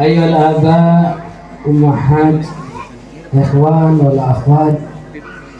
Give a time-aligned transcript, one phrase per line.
[0.00, 1.18] أيها الآباء
[1.66, 2.46] والأمهات
[3.34, 4.78] إخوان والأخوات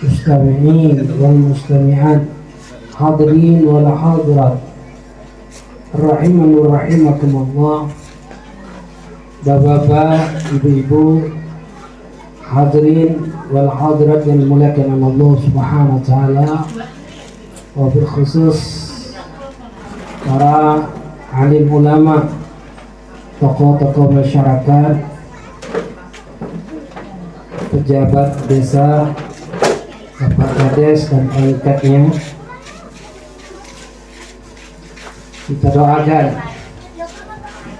[0.03, 2.21] مستمعين والمستمعات
[2.99, 4.58] حاضرين ولا حاضرات
[5.99, 7.89] رحيما رحمكم الله.
[9.46, 10.20] بابا
[10.64, 11.21] بيبو
[12.55, 13.16] حاضرين
[13.53, 16.59] والحاضرات يعني الملاكمة الله سبحانه وتعالى.
[17.77, 18.85] وبالخصوص
[20.27, 20.79] para
[21.35, 22.43] علي ulama
[23.45, 24.95] tokoh-tokoh masyarakat,
[27.77, 29.12] pejabat desa,
[30.16, 32.09] Bapak Kades dan pengikatnya.
[35.45, 36.27] Kita doakan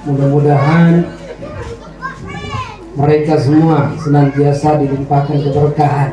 [0.05, 1.09] mudah-mudahan
[3.01, 6.13] mereka semua senantiasa dilimpahkan keberkahan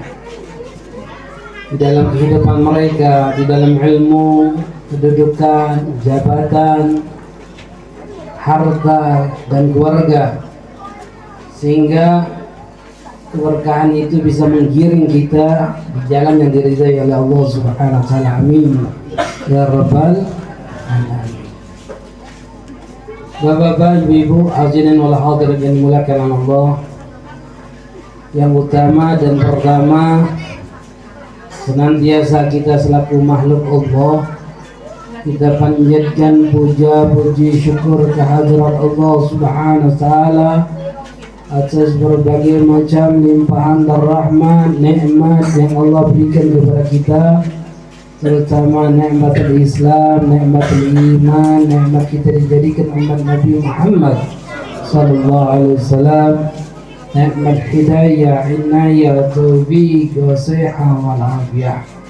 [1.68, 4.56] di dalam kehidupan mereka, di dalam ilmu,
[4.96, 7.11] kedudukan, jabatan,
[8.42, 10.42] harta, dan keluarga
[11.62, 12.26] sehingga
[13.30, 18.30] keberkahan itu bisa menggiring kita di jalan yang diridhai oleh Allah Subhanahu wa taala.
[18.42, 18.82] Amin.
[19.46, 20.26] Ya rabbal
[20.90, 21.46] alamin.
[23.42, 26.70] Bapak-bapak, ibu-ibu, hadirin wal hadirin yang dimuliakan Allah.
[28.32, 30.04] Yang utama dan pertama
[31.52, 34.41] senantiasa kita selaku makhluk Allah
[35.22, 40.52] kita panjatkan puja puji syukur kehadirat Allah Subhanahu wa taala
[41.52, 47.24] atas berbagai macam limpahan dan rahmat nikmat yang Allah berikan kepada kita
[48.22, 54.18] terutama nikmat Islam, nikmat iman, nikmat kita dijadikan umat Nabi Muhammad
[54.86, 56.34] sallallahu alaihi wasallam,
[57.18, 62.01] nikmat hidayah, inayah, taufiq, wasihah wal afiyah.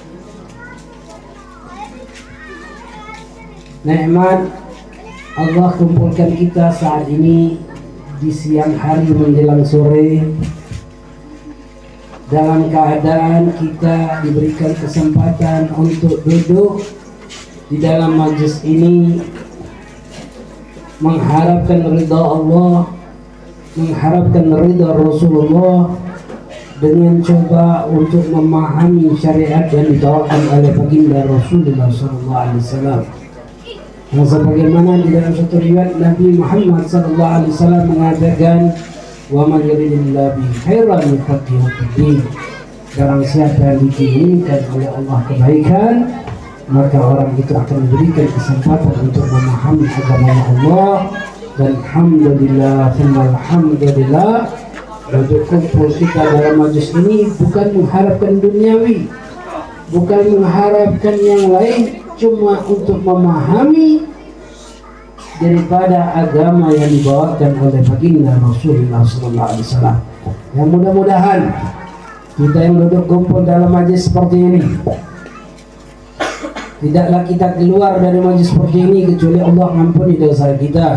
[3.82, 4.46] Nikmat
[5.34, 7.58] Allah kumpulkan kita saat ini
[8.22, 10.22] di siang hari menjelang sore.
[12.30, 16.78] Dalam keadaan kita diberikan kesempatan untuk duduk
[17.74, 19.18] di dalam majlis ini
[21.02, 22.86] mengharapkan ridha Allah
[23.74, 25.90] mengharapkan ridha Rasulullah
[26.78, 33.21] dengan coba untuk memahami syariat yang ditawarkan oleh baginda Rasulullah SAW
[34.12, 38.76] yang sebagaimana di dalam satu riwayat Nabi Muhammad SAW mengatakan
[39.32, 42.20] wa man yuridillahu bi khairan yufaqihu fiddin
[42.92, 45.94] barang siapa yang diinginkan oleh Allah kebaikan
[46.68, 50.96] maka orang itu akan diberikan kesempatan untuk memahami agama Allah.
[51.52, 54.48] Dan alhamdulillah alhamdulillah
[55.12, 59.04] untuk kumpul kita dalam majlis ini bukan mengharapkan duniawi
[59.92, 64.06] bukan mengharapkan yang lain cuma untuk memahami
[65.42, 69.98] daripada agama yang dibawakan oleh baginda Rasulullah SAW.
[70.54, 71.50] Yang mudah-mudahan
[72.38, 74.62] kita yang duduk kumpul dalam majlis seperti ini
[76.82, 80.88] tidaklah kita keluar dari majlis seperti ini kecuali Allah mengampuni dosa kita,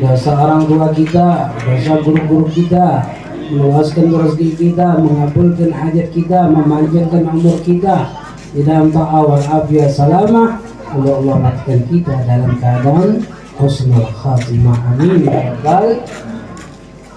[0.00, 3.04] dosa orang tua kita, dosa guru-guru kita,
[3.52, 8.21] meluaskan rezeki kita, mengabulkan hajat kita, memanjangkan umur kita
[8.52, 10.60] di dalam ta'awal afiyah salamah
[10.92, 13.24] Allah Allah matikan kita dalam keadaan
[13.56, 14.76] husnul khatimah.
[14.92, 15.56] Amin ya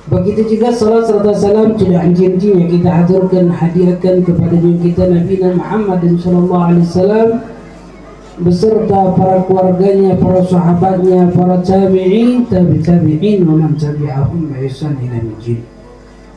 [0.06, 6.62] Begitu juga salat serta salam janji yang kita haturkan hadiahkan kepada kita Nabi Muhammad sallallahu
[6.62, 7.30] alaihi wasallam
[8.38, 15.60] beserta para keluarganya, para sahabatnya, para tabi'in, tabi tabi'in wa man tabi'ahum bi ila yaumil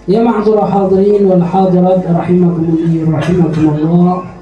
[0.09, 4.38] Ya ma'dzur hadirin wal hadirat rahimakumullah rahimakumullah.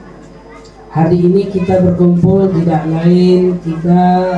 [0.96, 4.32] Hari ini kita berkumpul tidak lain kita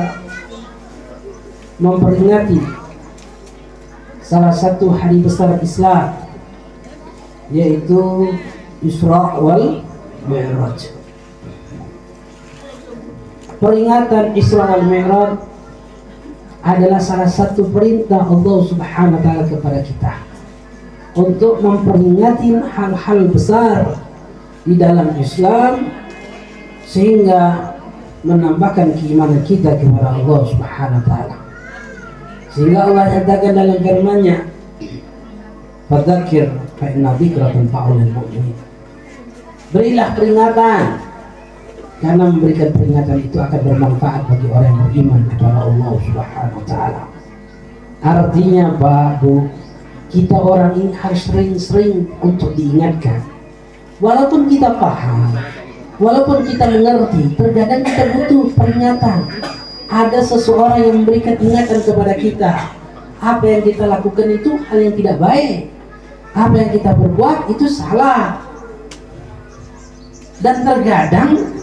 [1.79, 2.59] memperingati
[4.19, 6.19] salah satu hari besar Islam
[7.47, 8.35] yaitu
[8.83, 9.87] Isra wal
[10.27, 10.91] Mi'raj.
[13.63, 15.39] Peringatan Isra wal Mi'raj
[16.59, 20.11] adalah salah satu perintah Allah Subhanahu wa taala kepada kita
[21.15, 23.95] untuk memperingati hal-hal besar
[24.67, 25.98] di dalam Islam
[26.89, 27.69] sehingga
[28.25, 31.37] menambahkan keimanan kita kepada Allah Subhanahu wa taala.
[32.49, 34.37] Sehingga Allah katakan dalam firman-Nya,
[35.85, 36.49] "Fadzakir
[36.81, 38.57] fa inna dzikra tanfa'ul mu'minin."
[39.69, 40.83] Berilah peringatan
[42.01, 47.03] karena memberikan peringatan itu akan bermanfaat bagi orang yang beriman kepada Allah Subhanahu wa taala.
[47.99, 49.21] Artinya, Pak,
[50.09, 53.21] kita orang ini harus sering-sering untuk diingatkan.
[53.99, 55.35] Walaupun kita paham,
[55.99, 59.19] walaupun kita mengerti, terkadang kita butuh peringatan.
[59.89, 62.53] Ada seseorang yang memberikan ingatan kepada kita.
[63.19, 65.73] Apa yang kita lakukan itu hal yang tidak baik.
[66.31, 68.39] Apa yang kita berbuat itu salah.
[70.39, 71.57] Dan terkadang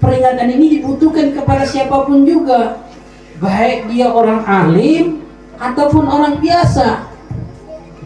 [0.00, 2.80] peringatan ini dibutuhkan kepada siapa pun juga.
[3.42, 5.26] Baik dia orang alim
[5.58, 7.10] ataupun orang biasa.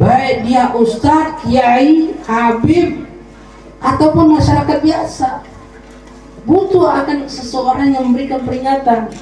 [0.00, 3.03] Baik dia ustadz, kiai, habib
[3.84, 5.44] ataupun masyarakat biasa.
[6.48, 9.12] Butuh akan seseorang yang memberikan peringatan.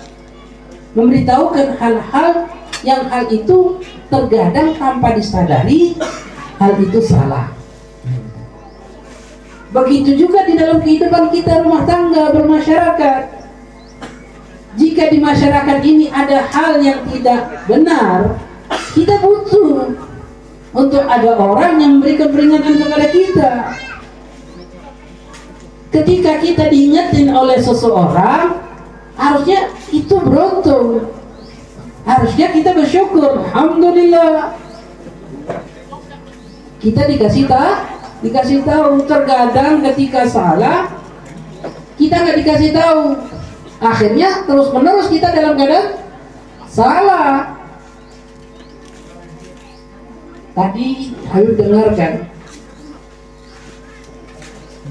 [0.94, 2.46] Memberitahukan hal-hal
[2.86, 3.78] yang hal itu
[4.10, 5.98] terkadang tanpa disadari
[6.58, 7.50] hal itu salah.
[9.72, 13.40] Begitu juga di dalam kehidupan kita rumah tangga bermasyarakat.
[14.76, 18.36] Jika di masyarakat ini ada hal yang tidak benar,
[18.92, 19.96] kita butuh
[20.72, 23.50] untuk ada orang yang memberikan peringatan kepada kita.
[25.92, 28.64] Ketika kita diingetin oleh seseorang,
[29.14, 31.12] harusnya itu beruntung.
[32.08, 33.44] Harusnya kita bersyukur.
[33.44, 34.56] Alhamdulillah.
[36.80, 37.72] Kita dikasih tahu,
[38.26, 40.90] dikasih tahu terkadang ketika salah,
[42.02, 43.02] kita nggak dikasih tahu
[43.82, 45.86] akhirnya terus menerus kita dalam keadaan
[46.70, 47.58] salah
[50.54, 52.31] tadi Habib dengarkan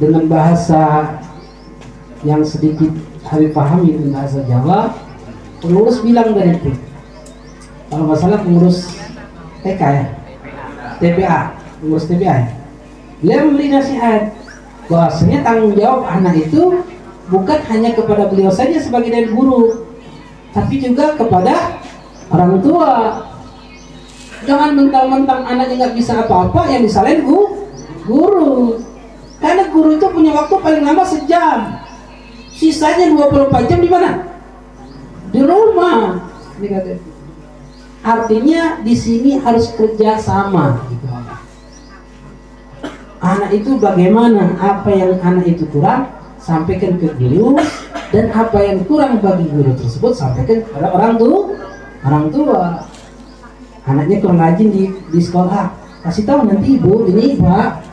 [0.02, 1.14] dengan bahasa
[2.26, 2.90] yang sedikit
[3.30, 4.98] Habib pahami itu bahasa Jawa
[5.62, 6.74] pengurus bilang dari itu.
[7.94, 8.98] Kalau masalah pengurus
[9.62, 10.06] TK ya?
[10.98, 11.40] TPA
[11.78, 12.50] pengurus TPA ya?
[13.22, 14.34] Dia memberi nasihat
[14.90, 16.82] bahwasanya tanggung jawab anak itu
[17.30, 19.86] bukan hanya kepada beliau saja sebagai dari guru
[20.52, 21.78] tapi juga kepada
[22.34, 22.94] orang tua.
[24.50, 27.22] Jangan mentang-mentang anaknya nggak bisa apa-apa yang disalahin
[28.10, 28.82] guru
[29.42, 31.82] karena guru itu punya waktu paling lama sejam.
[32.54, 34.22] Sisanya 24 jam di mana?
[35.34, 36.22] Di rumah
[38.06, 40.86] artinya di sini harus kerja sama.
[43.22, 44.62] Anak itu bagaimana?
[44.62, 47.58] Apa yang anak itu kurang sampaikan ke guru.
[48.14, 51.40] Dan apa yang kurang bagi guru tersebut sampaikan kepada orang tua.
[52.06, 52.62] Orang tua.
[53.90, 55.74] Anaknya kurang rajin di, di sekolah.
[56.06, 57.91] Kasih tahu nanti ibu ini pak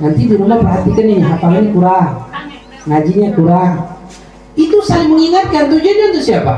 [0.00, 2.30] nanti di rumah perhatikan ini hafalannya kurang
[2.88, 3.72] ngajinya kurang.
[4.56, 6.54] Itu saling mengingatkan tujuannya untuk siapa?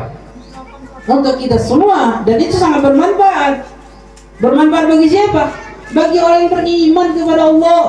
[1.06, 3.66] Untuk kita semua dan itu sangat bermanfaat.
[4.38, 5.50] Bermanfaat bagi siapa?
[5.92, 7.84] Bagi orang yang beriman kepada Allah.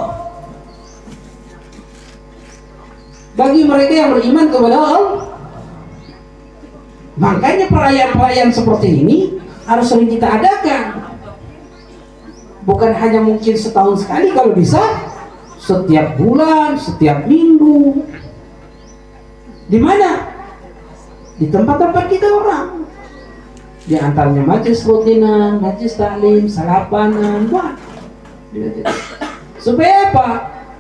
[3.33, 5.17] Bagi mereka yang beriman kepada Allah.
[7.13, 9.17] Makanya perayaan-perayaan seperti ini
[9.69, 11.13] harus sering kita adakan.
[12.65, 14.81] Bukan hanya mungkin setahun sekali kalau bisa
[15.63, 18.03] setiap bulan, setiap minggu.
[19.71, 20.27] Di mana?
[21.39, 22.83] Di tempat-tempat kita orang.
[23.87, 27.79] Di antaranya majlis rutinan, majlis taklim, salapanan, wah.
[29.63, 30.27] Supaya apa?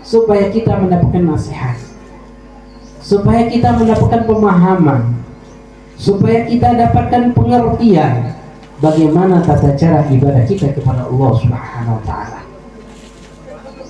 [0.03, 1.93] Supaya kita mendapatkan nasihat
[3.03, 5.19] supaya kita mendapatkan pemahaman
[5.99, 8.31] supaya kita dapatkan pengertian
[8.79, 12.41] bagaimana tata cara ibadah kita kepada Allah Subhanahu wa taala.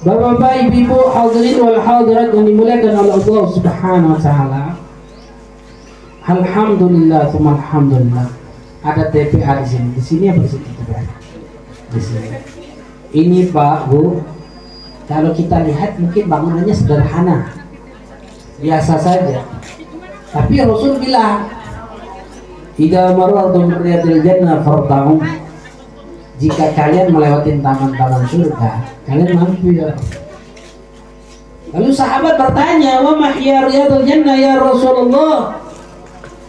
[0.03, 4.63] Bapak-bapak, ibu-ibu, hadirin wal hadirat yang dimuliakan oleh Allah Subhanahu wa taala.
[6.27, 8.27] Alhamdulillah, tsumma alhamdulillah.
[8.83, 9.87] Ada TPA di sini.
[9.95, 11.01] Di sini apa sih TPA?
[11.95, 12.29] Di sini.
[13.15, 14.19] Ini Pak, Bu,
[15.07, 17.47] kalau kita lihat mungkin bangunannya sederhana,
[18.59, 19.43] biasa saja
[20.33, 21.45] tapi Rasul bilang
[22.73, 25.21] tidak marartum riyadil jannah farta'u
[26.41, 28.71] jika kalian melewati taman-taman surga
[29.05, 29.93] kalian mampir
[31.73, 35.57] lalu sahabat bertanya wa mahya riyadil jannah ya Rasulullah?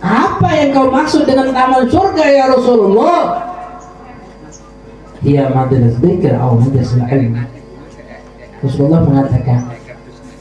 [0.05, 3.41] Apa yang kau maksud dengan taman surga ya Rasulullah?
[5.25, 7.41] Ia madrasah dzikr atau madrasah ilmu
[8.61, 9.61] Rasulullah mengatakan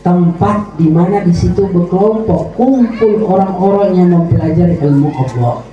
[0.04, 5.64] tempat di mana di situ berkelompok kumpul orang-orang yang mempelajari ilmu Allah.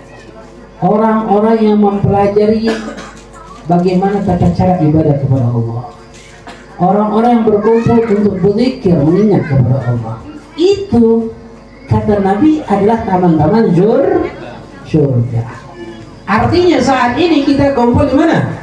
[0.80, 2.70] Orang-orang yang mempelajari
[3.70, 5.82] bagaimana tata cara ibadah kepada Allah?
[6.80, 10.16] Orang-orang yang berkumpul untuk berzikir mengingat kepada Allah.
[10.58, 11.30] Itu
[11.86, 14.26] kata Nabi adalah taman-taman jur
[14.88, 15.44] surga.
[16.26, 18.58] Artinya saat ini kita kumpul di mana?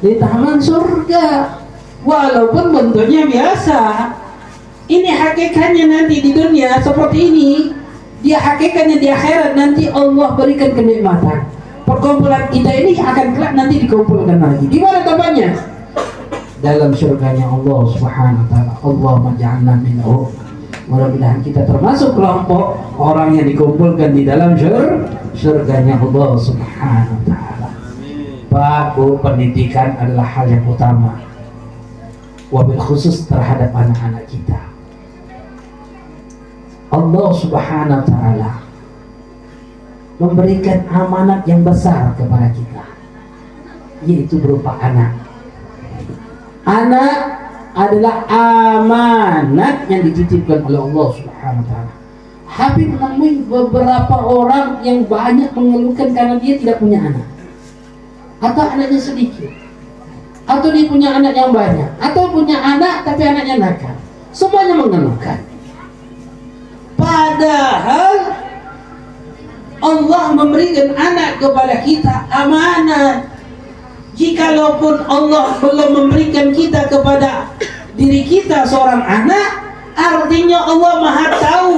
[0.00, 1.58] Di taman surga.
[2.00, 3.80] Walaupun bentuknya biasa.
[4.88, 7.52] Ini hakikatnya nanti di dunia seperti ini.
[8.22, 11.49] Dia hakikatnya di akhirat nanti Allah berikan kenikmatan.
[11.90, 14.62] Perkumpulan kita ini akan kelak nanti dikumpulkan lagi.
[14.70, 15.50] Di mana tempatnya?
[16.62, 18.72] Dalam surganya Allah Subhanahu wa taala.
[18.78, 20.30] Allah maj'alna minhu.
[20.86, 25.02] Mudah-mudahan kita termasuk kelompok orang yang dikumpulkan di dalam syur,
[25.34, 27.68] surganya Allah Subhanahu wa taala.
[28.54, 31.18] Pak, pendidikan adalah hal yang utama.
[32.54, 34.62] Wabil khusus terhadap anak-anak kita.
[36.94, 38.50] Allah Subhanahu wa taala
[40.20, 42.84] memberikan amanat yang besar kepada kita
[44.04, 45.12] yaitu berupa anak.
[46.64, 47.16] Anak
[47.72, 51.92] adalah amanat yang dititipkan oleh Allah Subhanahu wa taala.
[52.50, 57.28] Habib menemui beberapa orang yang banyak mengeluhkan karena dia tidak punya anak.
[58.42, 59.52] Atau anaknya sedikit.
[60.50, 61.88] Atau dia punya anak yang banyak.
[62.02, 63.96] Atau punya anak tapi anaknya nakal.
[64.34, 65.38] Semuanya mengeluhkan.
[66.98, 68.34] Padahal
[69.80, 73.32] Allah memberikan anak kepada kita amanat.
[74.14, 77.48] Jikalaupun Allah belum memberikan kita kepada
[77.96, 81.76] diri kita seorang anak, artinya Allah Maha tahu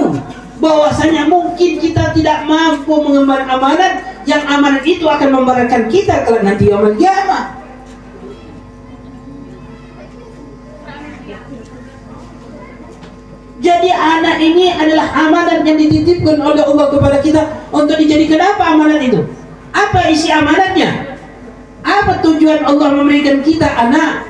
[0.59, 6.67] bahwasanya mungkin kita tidak mampu mengemban amanat yang amanat itu akan memberatkan kita kalau nanti
[6.99, 7.62] kiamat.
[13.63, 19.01] Jadi anak ini adalah amanat yang dititipkan oleh Allah kepada kita untuk dijadikan apa amanat
[19.07, 19.23] itu?
[19.71, 21.15] Apa isi amanatnya?
[21.87, 24.27] Apa tujuan Allah memberikan kita anak?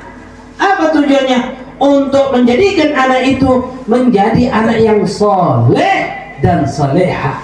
[0.61, 1.65] Apa tujuannya?
[1.81, 3.51] Untuk menjadikan anak itu
[3.89, 6.13] menjadi anak yang soleh
[6.45, 7.41] dan soleha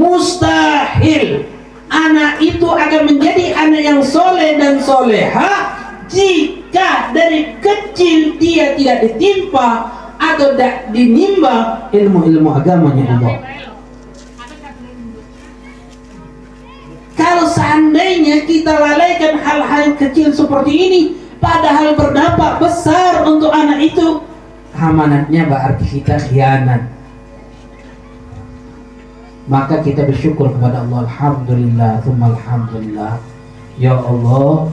[0.00, 1.44] mustahil
[1.92, 5.76] anak itu akan menjadi anak yang soleh dan soleha
[6.08, 13.34] jika dari kecil dia tidak ditimpa atau tidak dinimba ilmu-ilmu agamanya Allah
[17.16, 21.02] kalau seandainya kita lalaikan hal-hal kecil seperti ini
[21.40, 24.20] padahal berdampak besar untuk anak itu
[24.76, 27.00] amanatnya berarti kita khianat
[29.50, 33.18] maka kita bersyukur kepada Allah Alhamdulillah Thumma Alhamdulillah.
[33.82, 34.70] Ya Allah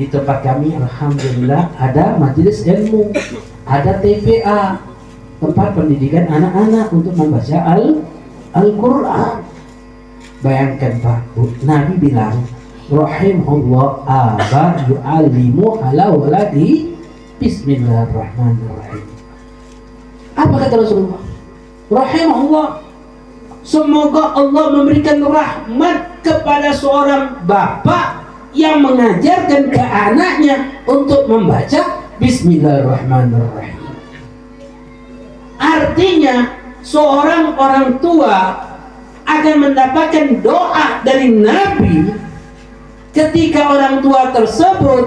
[0.00, 3.12] di tempat kami Alhamdulillah ada majelis ilmu
[3.70, 4.82] ada TPA
[5.38, 8.02] tempat pendidikan anak-anak untuk membaca Al
[8.50, 9.46] Al-Quran.
[10.42, 12.42] Bayangkan Pak Bu Nabi bilang
[12.90, 16.90] Rahimullah aba yu'alimu ala waladi
[17.38, 19.06] Bismillahirrahmanirrahim.
[20.34, 21.22] Apa kata Rasulullah?
[21.86, 22.68] Rahimullah
[23.60, 28.24] Semoga Allah memberikan rahmat kepada seorang bapak
[28.56, 33.80] yang mengajarkan ke anaknya untuk membaca Bismillahirrahmanirrahim.
[35.56, 36.52] Artinya
[36.84, 38.60] seorang orang tua
[39.24, 42.12] akan mendapatkan doa dari Nabi
[43.16, 45.04] ketika orang tua tersebut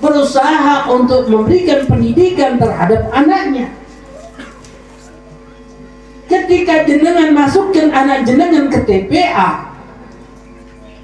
[0.00, 3.68] berusaha untuk memberikan pendidikan terhadap anaknya
[6.32, 9.68] ketika jenengan masukkan anak jenengan ke TPA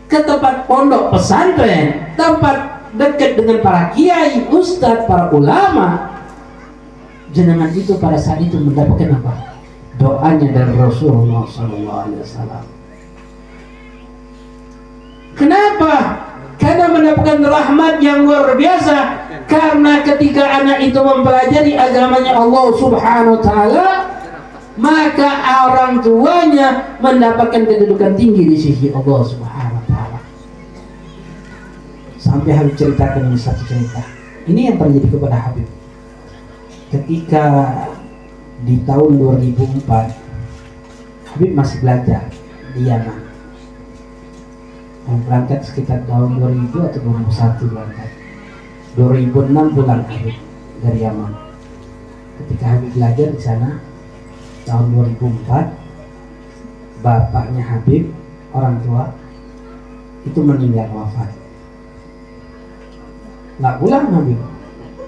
[0.09, 6.15] ke tempat pondok pesantren tempat dekat dengan para kiai, ustadz, para ulama
[7.35, 9.59] jenengan itu pada saat itu mendapatkan apa?
[9.95, 12.63] doanya dari Rasulullah SAW
[15.35, 15.95] kenapa?
[16.59, 18.97] karena mendapatkan rahmat yang luar biasa
[19.51, 23.89] karena ketika anak itu mempelajari agamanya Allah subhanahu wa ta'ala
[24.75, 25.31] maka
[25.71, 29.74] orang tuanya mendapatkan kedudukan tinggi di sisi Allah Subhanahu.
[32.25, 34.01] Sampai Habib ceritakan ini satu cerita.
[34.49, 35.69] Ini yang terjadi kepada Habib.
[36.89, 37.45] Ketika
[38.65, 39.85] di tahun 2004
[41.29, 42.25] Habib masih belajar
[42.73, 43.21] di Yaman.
[45.05, 48.09] Mau berangkat sekitar tahun 2000 atau 2001 berangkat.
[48.97, 50.37] 2006 pulang Habib
[50.81, 51.33] dari Yaman.
[52.41, 53.85] Ketika Habib belajar di sana,
[54.65, 58.09] tahun 2004 bapaknya Habib
[58.57, 59.13] orang tua
[60.25, 61.44] itu meninggal wafat
[63.59, 64.41] nggak pulang Habib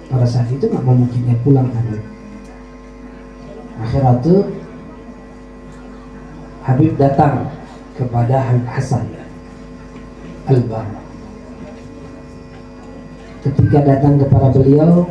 [0.06, 2.02] pada saat itu nggak memungkinkan pulang Habib
[3.82, 4.34] akhirnya itu
[6.66, 7.34] Habib datang
[7.94, 9.04] kepada Habib Hasan
[10.46, 10.86] Al-Bar
[13.46, 15.06] ketika datang kepada beliau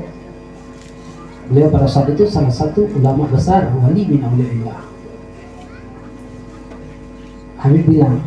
[1.46, 4.82] Beliau pada saat itu salah satu ulama besar wali bin awliyaillah.
[7.62, 8.18] Habib bilang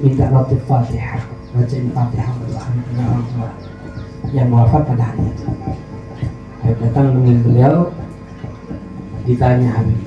[0.00, 1.20] minta roti Fatihah,
[1.52, 2.56] bacain Fatihah untuk
[4.32, 5.46] yang wafat pada hari itu.
[6.62, 7.76] Habib datang dengan beliau,
[9.24, 10.00] ditanya Habib.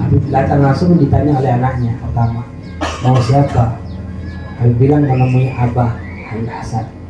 [0.00, 2.42] Habib datang langsung ditanya oleh anaknya pertama,
[3.04, 3.78] mau siapa?
[4.58, 5.96] Habib bilang menemui Abah
[6.30, 7.00] Habib Hasan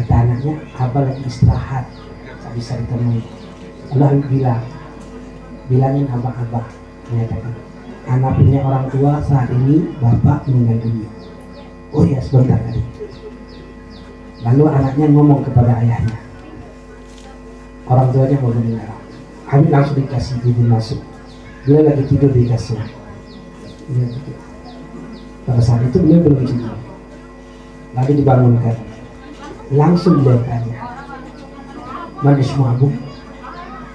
[0.00, 1.84] kata anaknya abah lagi istirahat
[2.24, 3.20] tak bisa ditemui
[3.92, 4.62] Allah bilang
[5.68, 6.66] bilangin abah-abah
[7.10, 7.54] menyatakan
[8.08, 11.10] anak punya orang tua saat ini bapak meninggal dunia
[11.92, 12.80] oh ya sebentar tadi
[14.44, 16.18] lalu anaknya ngomong kepada ayahnya.
[17.90, 18.92] Orang tuanya mau meninggal
[19.50, 21.00] Habib langsung dikasih izin masuk.
[21.66, 22.78] Beliau lagi tidur di kasur.
[25.42, 26.74] Pada saat itu beliau belum tidur.
[27.98, 28.76] Lalu dibangunkan.
[29.74, 30.90] Langsung beliau tanya
[32.20, 32.92] mana semua abu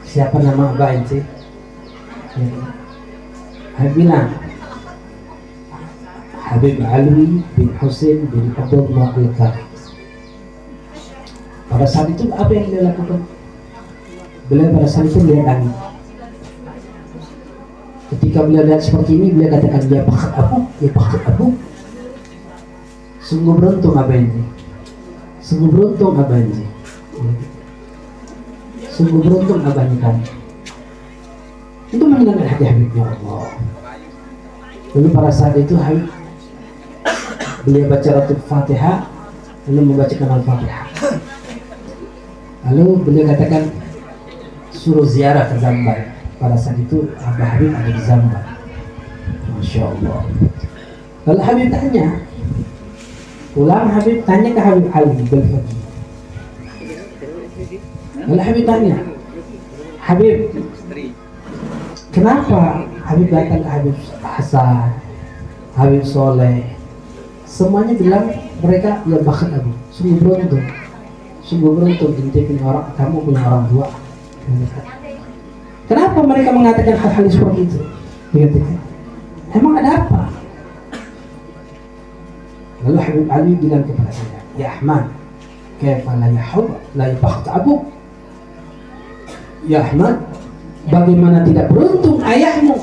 [0.01, 1.21] siapa nama abah ya.
[3.77, 4.33] Habib bilang
[6.41, 9.74] Habib Alwi bin Husain bin Abdullah al
[11.75, 13.19] pada saat itu apa yang dia lakukan?
[14.47, 15.75] Beliau pada saat itu melihat langit
[18.15, 21.45] ketika beliau lihat seperti ini beliau katakan dia pakat abu dia pakat abu
[23.19, 24.41] sungguh beruntung apa ini?
[25.43, 26.65] Sungguh beruntung apa ini?
[28.95, 30.23] Sungguh beruntung abahnya kamu?
[31.91, 33.51] Itu menyenangkan hati Habibnya Allah.
[34.95, 36.07] Lalu pada saat itu Habib
[37.67, 39.09] beliau baca Ratul Fatihah
[39.67, 40.94] lalu membacakan Al-Fatihah
[42.65, 43.69] lalu beliau katakan
[44.73, 46.13] suruh ziarah ke Zambar.
[46.35, 48.43] Pada saat itu Abah Habib ada di Zambar.
[49.55, 50.21] Masya Allah.
[51.25, 52.07] Lalu Habib tanya
[53.55, 55.85] pulang Habib tanya ke Habib Ali Belfaqih
[58.25, 58.97] Lalu Habib tanya,
[60.01, 60.49] Habib,
[62.09, 63.95] kenapa Habib datang ke Habib
[64.25, 64.97] Hasan,
[65.77, 66.73] Habib Soleh,
[67.45, 68.33] semuanya bilang
[68.65, 70.65] mereka ya bahkan Abu, sungguh beruntung,
[71.45, 73.87] sungguh beruntung punya orang, kamu punya orang tua.
[75.85, 77.79] Kenapa mereka mengatakan hal-hal seperti itu?
[78.33, 78.77] Dikatakan,
[79.53, 80.21] emang ada apa?
[82.85, 85.09] Lalu Habib Ali bilang kepada saya, Ya Ahmad,
[85.81, 87.81] kaifa la yahub la yabakht abuk
[89.65, 90.21] Ya Ahmad,
[90.89, 92.77] bagaimana tidak beruntung ayahmu?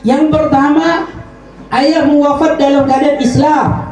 [0.00, 1.04] Yang pertama,
[1.68, 3.85] ayahmu wafat dalam keadaan Islam.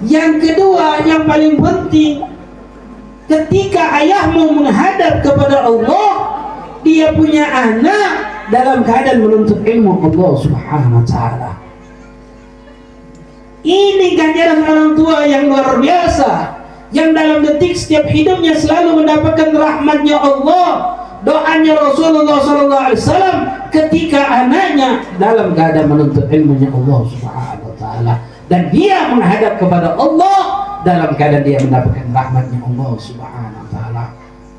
[0.00, 2.24] Yang kedua, yang paling penting,
[3.28, 6.10] ketika ayahmu menghadap kepada Allah,
[6.80, 11.50] dia punya anak dalam keadaan menuntut ilmu Allah Subhanahu wa taala.
[13.60, 16.60] Ini ganjaran orang tua yang luar biasa
[16.90, 25.52] yang dalam detik setiap hidupnya selalu mendapatkan rahmatnya Allah doanya Rasulullah SAW ketika anaknya dalam
[25.52, 28.14] keadaan menuntut ilmunya Allah Subhanahu Wa Taala
[28.50, 34.04] dan dia menghadap kepada Allah dalam keadaan dia mendapatkan rahmatnya Allah Subhanahu Wa Taala.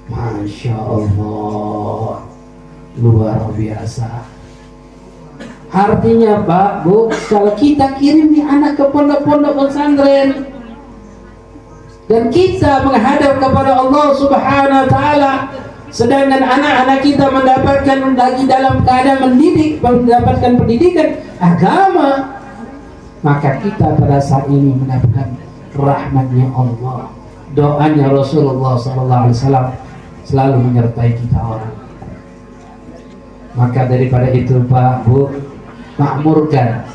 [0.07, 2.23] Masya Allah
[2.99, 4.09] luar biasa.
[5.71, 10.51] Artinya Pak Bu kalau kita kirim nih anak ke pondok-pondok pesantren
[12.11, 15.33] dan kita menghadap kepada Allah Subhanahu wa taala
[15.87, 22.40] sedangkan anak-anak kita mendapatkan lagi dalam keadaan mendidik mendapatkan pendidikan agama
[23.21, 25.37] maka kita pada saat ini mendapatkan
[25.77, 27.09] rahmatnya Allah
[27.53, 29.77] doanya Rasulullah wasallam
[30.25, 31.75] selalu menyertai kita orang
[33.53, 35.27] maka daripada itu Pak Bu
[35.99, 36.87] makmurkan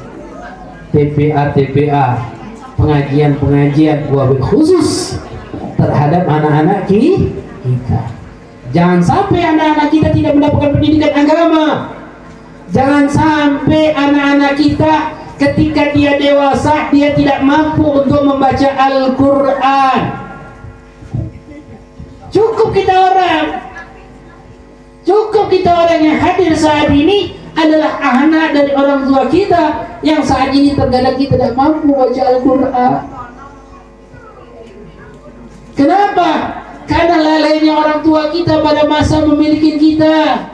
[0.90, 2.06] TPA TPA
[2.76, 5.20] pengajian-pengajian wabil khusus
[5.76, 8.00] terhadap anak-anak kita.
[8.72, 11.66] Jangan sampai anak-anak kita tidak mendapatkan pendidikan agama.
[12.72, 20.00] Jangan sampai anak-anak kita ketika dia dewasa dia tidak mampu untuk membaca Al-Qur'an.
[22.32, 23.66] Cukup kita orang
[25.06, 29.64] Cukup kita orang yang hadir saat ini adalah anak dari orang tua kita
[30.02, 32.92] yang saat ini terkadang kita tidak mampu baca Al-Quran.
[35.78, 36.30] Kenapa?
[36.90, 40.50] Karena lalainya orang tua kita pada masa memiliki kita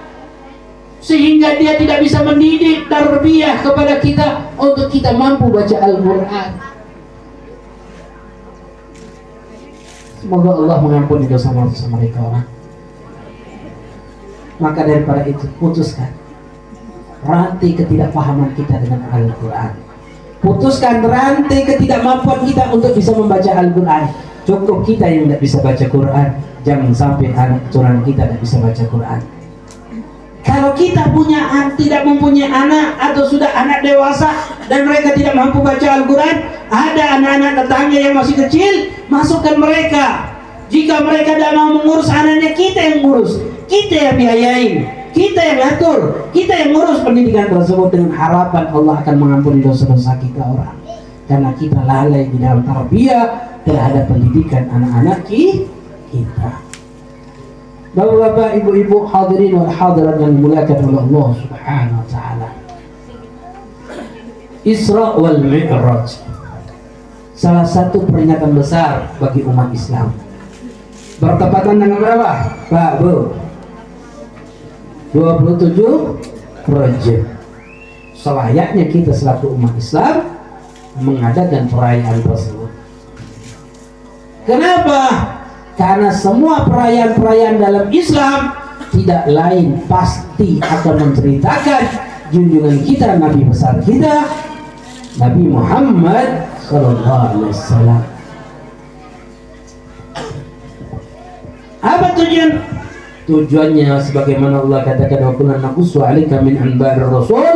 [1.03, 6.51] sehingga dia tidak bisa mendidik tarbiyah kepada kita untuk kita mampu baca Al-Quran.
[10.23, 12.47] Semoga Allah mengampuni dosa-dosa mereka.
[14.63, 16.15] Maka daripada itu putuskan.
[17.27, 19.75] Rantai ketidakpahaman kita dengan Al-Quran.
[20.39, 24.07] Putuskan rantai ketidakmampuan kita untuk bisa membaca Al-Quran.
[24.47, 26.29] Cukup kita yang tidak bisa baca Quran.
[26.63, 29.42] Jangan sampai anak keturunan kita tidak bisa baca Quran
[30.43, 31.47] kalau kita punya
[31.79, 36.37] tidak mempunyai anak atau sudah anak dewasa dan mereka tidak mampu baca Al-Quran
[36.71, 38.75] ada anak-anak tetangga yang masih kecil
[39.07, 40.35] masukkan mereka
[40.73, 43.39] jika mereka tidak mau mengurus anaknya kita yang ngurus
[43.71, 44.75] kita yang biayain
[45.13, 50.41] kita yang atur, kita yang ngurus pendidikan tersebut dengan harapan Allah akan mengampuni dosa-dosa kita
[50.41, 50.73] orang.
[51.29, 56.72] Karena kita lalai di dalam tarbiyah terhadap pendidikan anak-anak kita.
[57.93, 62.49] Bapak-bapak, ibu-ibu, hadirin wal hadirat yang dimuliakan oleh Allah Subhanahu wa taala.
[64.65, 66.09] Isra wal Mi'raj.
[67.37, 70.09] Salah satu peringatan besar bagi umat Islam.
[71.21, 72.33] Bertepatan dengan berapa?
[72.73, 73.37] Pak, Bu.
[75.13, 77.23] 27 Rajab.
[78.17, 80.33] Selayaknya kita selaku umat Islam
[80.97, 82.71] mengadakan perayaan tersebut.
[84.49, 85.03] Kenapa?
[85.73, 88.53] Karena semua perayaan-perayaan dalam Islam
[88.93, 91.83] tidak lain pasti akan menceritakan
[92.29, 94.29] junjungan kita Nabi besar kita
[95.17, 98.01] Nabi Muhammad sallallahu alaihi wasallam.
[101.83, 102.51] Apa tujuan?
[103.23, 106.03] Tujuannya sebagaimana Allah katakan wa kunna naqussu
[106.43, 107.55] min anba'ir rasul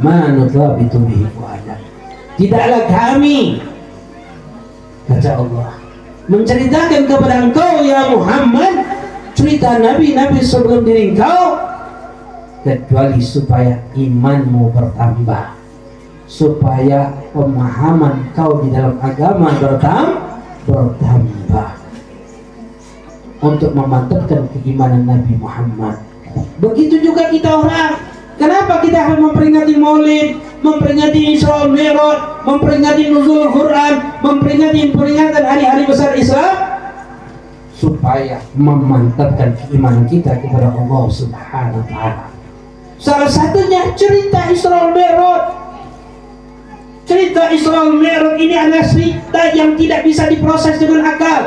[0.00, 1.26] ma nuthabitu bihi
[2.40, 3.60] Tidaklah kami
[5.10, 5.79] kata Allah
[6.30, 8.86] menceritakan kepada engkau ya Muhammad
[9.34, 11.58] cerita nabi-nabi sebelum diri engkau
[12.62, 15.58] kecuali supaya imanmu bertambah
[16.30, 20.30] supaya pemahaman kau di dalam agama bertambah
[20.70, 21.70] bertambah.
[23.40, 25.96] Untuk memantapkan keimanan Nabi Muhammad.
[26.60, 27.96] Begitu juga kita orang.
[28.36, 36.12] Kenapa kita harus memperingati maulid memperingati Isra Mi'raj, memperingati nuzul Quran, memperingati peringatan hari-hari besar
[36.16, 36.54] Islam
[37.72, 42.24] supaya memantapkan keimanan kita kepada Allah Subhanahu wa taala.
[43.00, 45.44] Salah satunya cerita Isra Mi'raj.
[47.08, 51.42] Cerita Isra Mi'raj ini adalah cerita yang tidak bisa diproses dengan akal.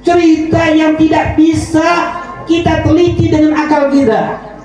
[0.00, 1.88] Cerita yang tidak bisa
[2.48, 4.55] kita teliti dengan akal kita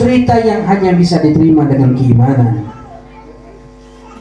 [0.00, 2.64] cerita yang hanya bisa diterima dengan keimanan.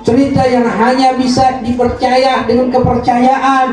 [0.03, 3.67] Cerita yang hanya bisa dipercaya dengan kepercayaan.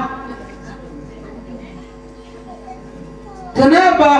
[3.56, 4.12] Kenapa?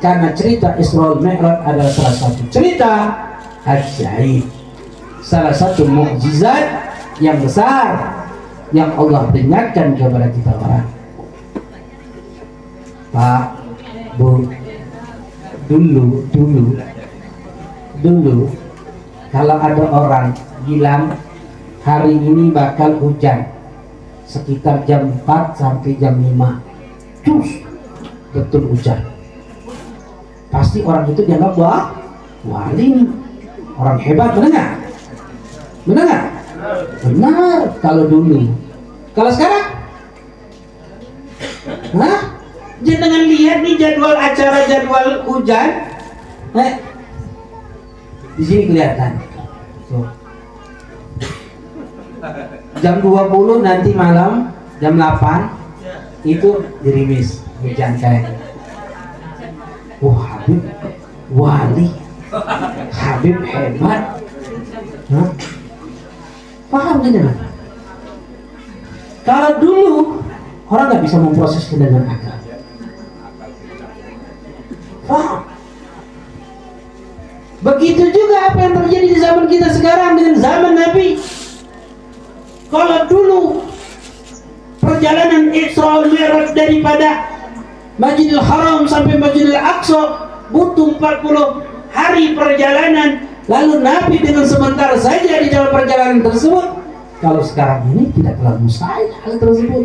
[0.00, 2.92] karena cerita Isra Mi'raj adalah salah satu cerita
[3.68, 4.48] ajaib
[5.20, 6.88] salah satu mukjizat
[7.20, 8.16] yang besar
[8.72, 10.88] yang Allah peringatkan kepada kita orang.
[13.12, 13.44] Pak
[14.16, 14.48] Bu
[15.68, 16.80] dulu dulu
[18.02, 18.48] dulu
[19.30, 20.26] kalau ada orang
[20.66, 21.14] bilang
[21.86, 23.46] hari ini bakal hujan.
[24.30, 26.38] Sekitar jam 4 sampai jam 5
[27.26, 27.50] terus
[28.30, 29.02] betul hujan.
[30.50, 31.90] Pasti orang itu dianggap wah
[32.46, 33.10] wali
[33.74, 34.70] orang hebat benar nggak?
[35.86, 36.24] Benar nggak?
[37.06, 38.50] Benar kalau dulu.
[39.18, 39.66] Kalau sekarang?
[41.98, 42.20] Hah?
[42.80, 45.90] Jangan lihat nih jadwal acara jadwal hujan.
[46.54, 46.72] Eh,
[48.36, 49.18] di sini kelihatan.
[49.90, 50.06] Tuh.
[52.80, 58.28] Jam 20 nanti malam jam 8 itu dirimis hujan kayak.
[60.00, 60.64] Wah Habib
[61.28, 61.92] wali,
[62.88, 64.02] Habib hebat.
[65.10, 65.28] Hah?
[66.70, 67.34] Paham tidak?
[69.26, 70.22] Kalau dulu
[70.70, 72.38] orang nggak bisa memproses dengan akal.
[75.04, 75.49] Paham?
[77.60, 81.20] Begitu juga apa yang terjadi di zaman kita sekarang dengan zaman Nabi.
[82.72, 83.40] Kalau dulu
[84.80, 87.28] perjalanan Isra Mi'raj daripada
[88.00, 95.52] Masjidil Haram sampai Masjidil Aqsa butuh 40 hari perjalanan lalu Nabi dengan sebentar saja di
[95.52, 96.80] dalam perjalanan tersebut.
[97.20, 99.84] Kalau sekarang ini tidak terlalu mustahil hal tersebut.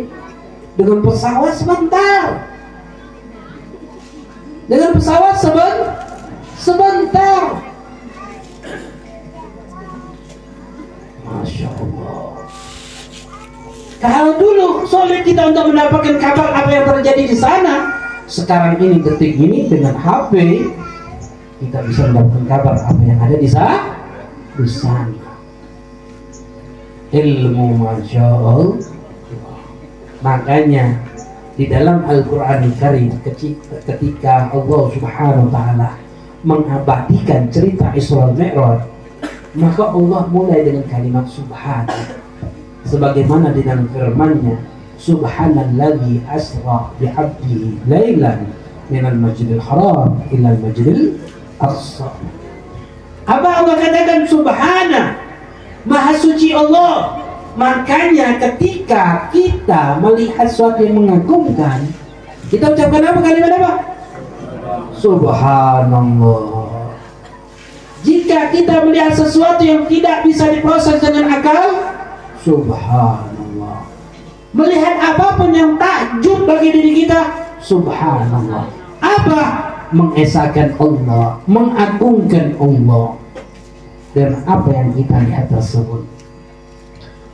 [0.80, 2.24] Dengan pesawat sebentar.
[4.64, 6.06] Dengan pesawat sebentar
[6.66, 7.42] sebentar
[11.26, 12.46] Masya Allah.
[13.98, 17.96] Kalau dulu sulit kita untuk mendapatkan kabar apa yang terjadi di sana
[18.30, 20.34] sekarang ini detik ini dengan HP
[21.62, 23.96] kita bisa mendapatkan kabar apa yang ada di sana
[24.56, 25.26] di sana.
[27.10, 28.76] Ilmu Masya Allah.
[30.20, 30.84] Makanya
[31.56, 35.90] di dalam Al-Quran Karim ketika Allah Subhanahu wa Ta'ala
[36.44, 38.95] mengabadikan cerita Isra Mi'raj
[39.56, 41.88] maka Allah mulai dengan kalimat subhan
[42.84, 44.56] sebagaimana di dalam firman-Nya
[45.00, 48.52] subhanalladzi asra bi'abdihi lailan
[48.92, 51.16] minal masjidil haram ila masjidil
[51.56, 52.12] aqsa.
[53.26, 54.28] Apa Allah katakan?
[54.28, 55.02] Subhana
[55.88, 57.24] maha suci Allah.
[57.56, 61.88] Makanya ketika kita melihat sesuatu yang mengagumkan
[62.52, 63.20] kita ucapkan apa?
[63.24, 63.72] Kalimat apa?
[64.92, 66.55] Subhanallah
[68.36, 71.88] jika kita melihat sesuatu yang tidak bisa diproses dengan akal,
[72.44, 73.88] subhanallah.
[74.52, 77.32] Melihat apa pun yang takjub bagi diri kita,
[77.64, 78.68] Subhanallah.
[79.00, 79.42] Apa?
[79.88, 83.16] Mengesahkan Allah, mengagungkan Allah.
[84.12, 86.04] Dan apa yang kita lihat tersebut.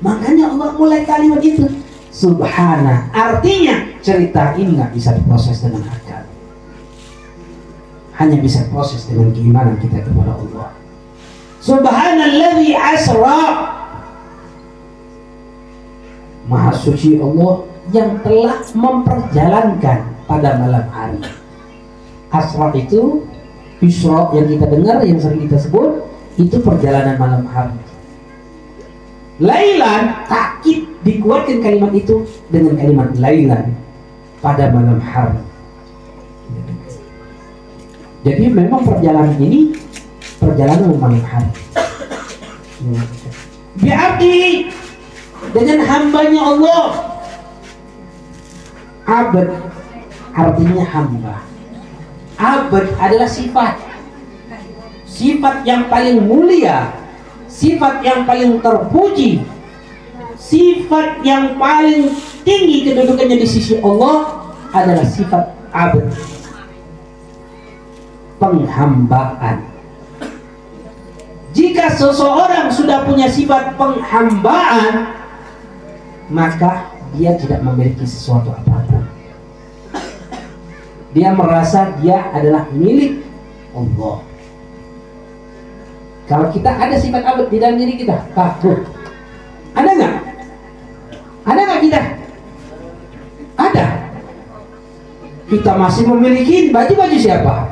[0.06, 1.66] Makanya Allah mulai kalimat itu.
[2.14, 3.10] Subhana.
[3.10, 6.22] Artinya cerita ini nggak bisa diproses dengan akal.
[8.22, 10.81] Hanya bisa proses dengan keimanan kita kepada Allah.
[11.62, 13.38] Subhanalladzi asra
[16.50, 17.62] Maha suci Allah
[17.94, 21.22] yang telah memperjalankan pada malam hari.
[22.34, 23.22] Asra itu
[23.78, 26.06] Isra yang kita dengar yang sering kita sebut
[26.38, 27.78] itu perjalanan malam hari.
[29.42, 33.74] Lailan takit dikuatkan kalimat itu dengan kalimat lailan
[34.38, 35.38] pada malam hari.
[38.22, 39.74] Jadi memang perjalanan ini
[40.42, 41.52] perjalanan malam hari.
[43.78, 44.66] Biardi
[45.54, 46.86] dengan hambanya Allah.
[49.06, 49.48] Abad
[50.34, 51.36] artinya hamba.
[52.42, 53.92] Abad adalah sifat
[55.12, 56.90] sifat yang paling mulia,
[57.46, 59.44] sifat yang paling terpuji,
[60.40, 62.10] sifat yang paling
[62.42, 66.08] tinggi kedudukannya di sisi Allah adalah sifat abad.
[68.42, 69.71] Penghambaan.
[71.52, 75.12] Jika seseorang sudah punya sifat penghambaan,
[76.32, 79.04] maka dia tidak memiliki sesuatu apa pun.
[81.12, 83.20] Dia merasa dia adalah milik
[83.76, 84.24] Allah.
[86.24, 88.88] Kalau kita ada sifat abad di dalam diri kita, takut.
[89.76, 90.14] Ada nggak?
[91.44, 92.00] Ada nggak kita?
[93.60, 93.86] Ada.
[95.52, 97.71] Kita masih memiliki baju-baju siapa?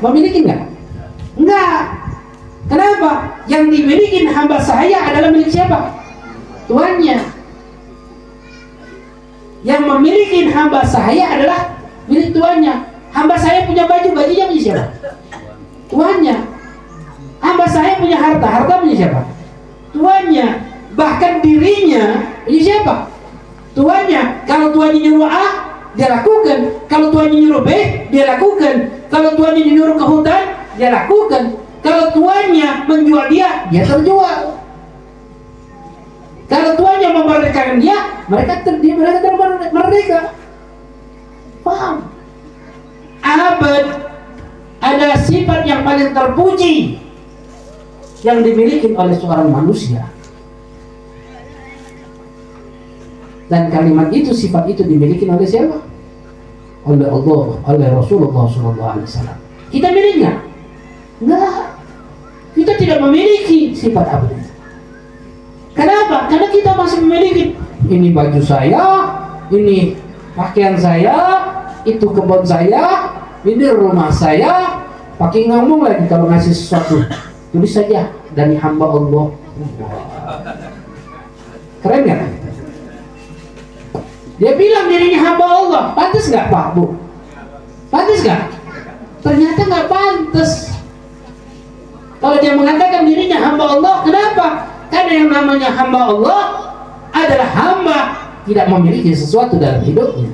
[0.00, 0.62] Memiliki enggak?
[1.36, 1.80] Enggak.
[2.70, 3.12] Kenapa?
[3.50, 5.90] Yang dimiliki hamba sahaya adalah milik siapa?
[6.70, 7.18] Tuannya.
[9.60, 11.60] Yang memiliki hamba sahaya adalah
[12.08, 12.79] milik tuannya.
[30.80, 31.60] Dia lakukan.
[31.84, 34.56] Kalau tuannya menjual dia, dia terjual.
[36.48, 40.20] Kalau tuannya memerdekakan dia, mereka ter, mereka termerdeka.
[41.60, 42.08] Paham?
[43.20, 43.84] Abad
[44.80, 46.96] ada sifat yang paling terpuji
[48.24, 50.08] yang dimiliki oleh seorang manusia.
[53.52, 55.90] Dan kalimat itu, sifat itu dimiliki oleh siapa?
[56.86, 59.36] oleh Allah, oleh Rasulullah SAW.
[59.68, 60.39] Kita miliknya?
[61.20, 61.76] Enggak.
[62.56, 64.40] Kita tidak memiliki sifat abadi.
[65.76, 66.26] Kenapa?
[66.26, 67.54] Karena kita masih memiliki
[67.86, 68.84] ini baju saya,
[69.54, 69.96] ini
[70.34, 71.16] pakaian saya,
[71.86, 73.14] itu kebun saya,
[73.46, 74.82] ini rumah saya.
[75.20, 77.04] Pakai ngomong lagi kalau ngasih sesuatu,
[77.52, 79.24] tulis saja dari hamba Allah.
[81.84, 82.18] Keren ya?
[84.40, 85.82] Dia bilang dirinya hamba Allah.
[85.92, 86.96] Pantas nggak Pak Bu?
[87.92, 88.42] Pantas nggak?
[89.20, 90.79] Ternyata nggak pantas.
[92.20, 94.46] Kalau dia mengatakan dirinya hamba Allah, kenapa?
[94.92, 96.42] Karena yang namanya hamba Allah
[97.10, 97.98] adalah hamba
[98.44, 100.28] tidak memiliki sesuatu dalam hidupnya.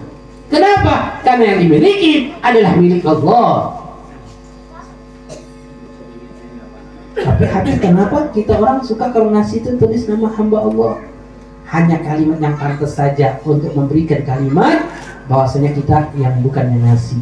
[0.50, 1.22] Kenapa?
[1.22, 3.50] Karena yang dimiliki adalah milik Allah.
[7.16, 10.94] Tapi hati kenapa kita orang suka kalau ngasih itu tulis nama hamba Allah?
[11.66, 14.86] hanya kalimat yang pantas saja untuk memberikan kalimat
[15.26, 17.18] bahwasanya kita yang bukan yang ngasih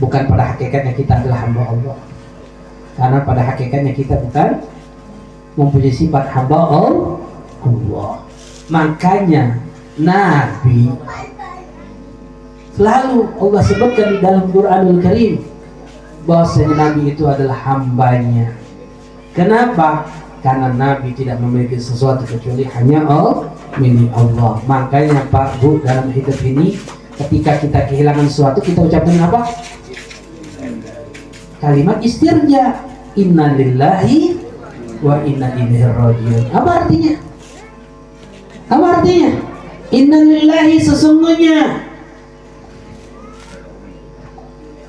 [0.00, 1.96] bukan pada hakikatnya kita adalah hamba Allah
[2.94, 4.62] karena pada hakikatnya kita bukan
[5.54, 8.22] mempunyai sifat hamba Allah
[8.70, 9.58] makanya
[9.94, 10.90] Nabi
[12.74, 15.42] selalu Allah sebutkan di dalam Quranul Karim
[16.26, 18.50] bahwasanya Nabi itu adalah hambanya
[19.36, 20.08] kenapa
[20.44, 23.48] karena Nabi tidak memiliki sesuatu kecuali hanya Allah
[23.80, 24.60] milik Allah.
[24.68, 26.76] Makanya Pak Bu dalam hidup ini
[27.16, 29.40] ketika kita kehilangan sesuatu kita ucapkan apa?
[31.64, 32.84] Kalimat istirja.
[33.16, 34.36] Inna lillahi
[35.00, 36.44] wa inna ilaihi rajiun.
[36.52, 37.14] Apa artinya?
[38.68, 39.30] Apa artinya?
[39.94, 41.86] Inna lillahi sesungguhnya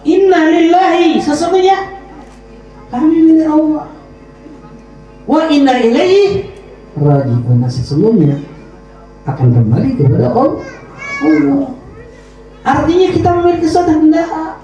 [0.05, 1.95] Inna lillahi sesungguhnya
[2.93, 3.89] kami milik Allah
[5.25, 6.47] wa inna ilaihi
[6.95, 8.39] rajiun nah, sesungguhnya
[9.25, 11.69] akan kembali kepada Allah
[12.61, 14.54] artinya kita memiliki suatu hendak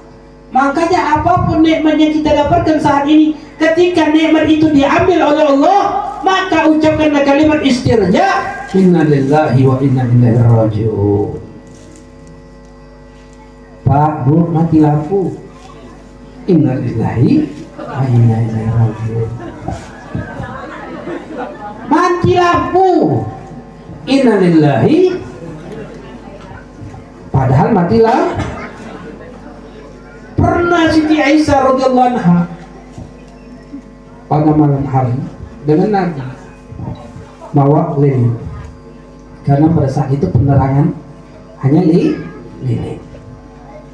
[0.51, 5.81] makanya apa pun nikmat yang kita dapatkan saat ini ketika nikmat itu diambil oleh Allah
[6.21, 8.27] maka ucapkanlah kalimat istirja
[8.71, 11.39] inna lillahi wa inna ilaihi raji'un.
[13.83, 15.35] Pak Bu mati lampu.
[16.47, 19.29] Inna lillahi wa inna ilaihi raji'un.
[21.91, 22.89] Mati lampu.
[24.07, 24.99] Inna lillahi
[27.29, 28.60] padahal mati lampu
[30.41, 32.49] pernah Siti Aisyah radhiyallahu anha?
[34.25, 35.15] Pada malam hari
[35.69, 36.23] dengan Nabi.
[37.51, 38.31] Bawa lilin
[39.41, 40.93] karena pada saat itu penerangan
[41.65, 42.15] hanya li,
[42.61, 43.01] lilin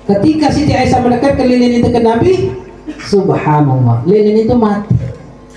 [0.06, 2.54] ketika Siti Aisyah mendekatkan lilin itu ke Nabi
[3.02, 4.94] subhanallah lilin itu mati.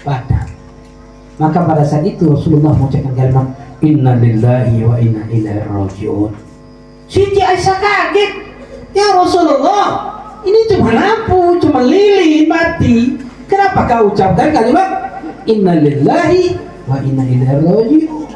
[0.01, 0.49] Padam
[1.37, 3.47] maka pada saat itu Rasulullah mengucapkan kalimat
[3.85, 6.33] inna lillahi wa inna ilaihi rajiun.
[7.05, 8.33] Siti Aisyah kaget.
[8.91, 13.17] Ya Rasulullah ini cuma lampu cuma lilin mati.
[13.51, 14.89] Kenapa kau ucapkan kalimat
[15.45, 16.55] inna lillahi
[16.87, 18.31] wa inna ilaihi raji'un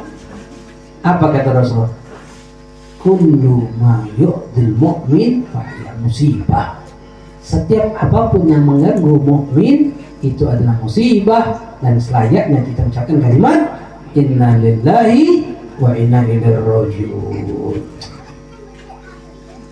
[1.05, 1.87] apa kata Rasul
[2.99, 5.61] kullu ma yu'dil mu'min fa
[6.01, 6.81] musibah.
[7.45, 9.93] Setiap apa pun yang mengganggu mukmin
[10.25, 11.77] itu adalah musibah.
[11.79, 13.59] Dan selayaknya kita ucapkan kalimat
[14.17, 17.77] inna lillahi wa inna ilaihi raji'un.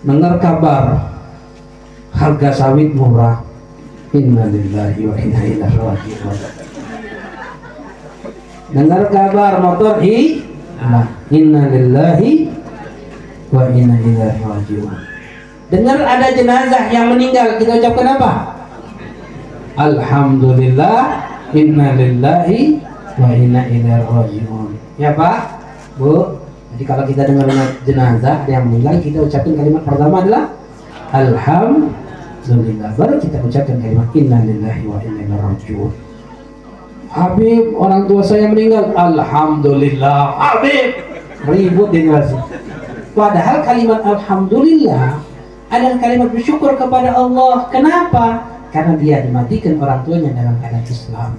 [0.04, 1.13] Dengar kabar
[2.14, 3.42] harga sawit murah.
[4.14, 6.38] Inna lillahi wa inna ilaihi raji'un.
[8.74, 10.42] Dengar kabar motor hi?
[10.82, 12.50] Nah, inna lillahi
[13.54, 14.98] wa inna ilaihi rajiun.
[15.70, 18.32] Dengar ada jenazah yang meninggal kita ucapkan apa?
[19.78, 21.22] Alhamdulillah
[21.54, 22.82] inna lillahi
[23.18, 24.70] wa inna ilaihi rajiun.
[24.98, 25.62] Ya Pak?
[26.02, 26.42] Bu
[26.74, 27.46] jadi kalau kita dengar
[27.86, 30.44] jenazah yang meninggal kita ucapkan kalimat pertama adalah
[31.14, 32.03] alhamdulillah
[33.00, 35.92] baru kita ucapkan kalimat inna lillahi wa inna ilaihi rajiun.
[37.14, 38.92] Habib orang tua saya meninggal.
[38.96, 40.88] Alhamdulillah Habib.
[41.44, 42.40] Ribut generasi
[43.12, 45.20] padahal kalimat Alhamdulillah
[45.68, 47.68] adalah kalimat bersyukur kepada Allah.
[47.68, 48.54] Kenapa?
[48.74, 51.32] karena dia dimatikan orang tuanya dalam keadaan Islam.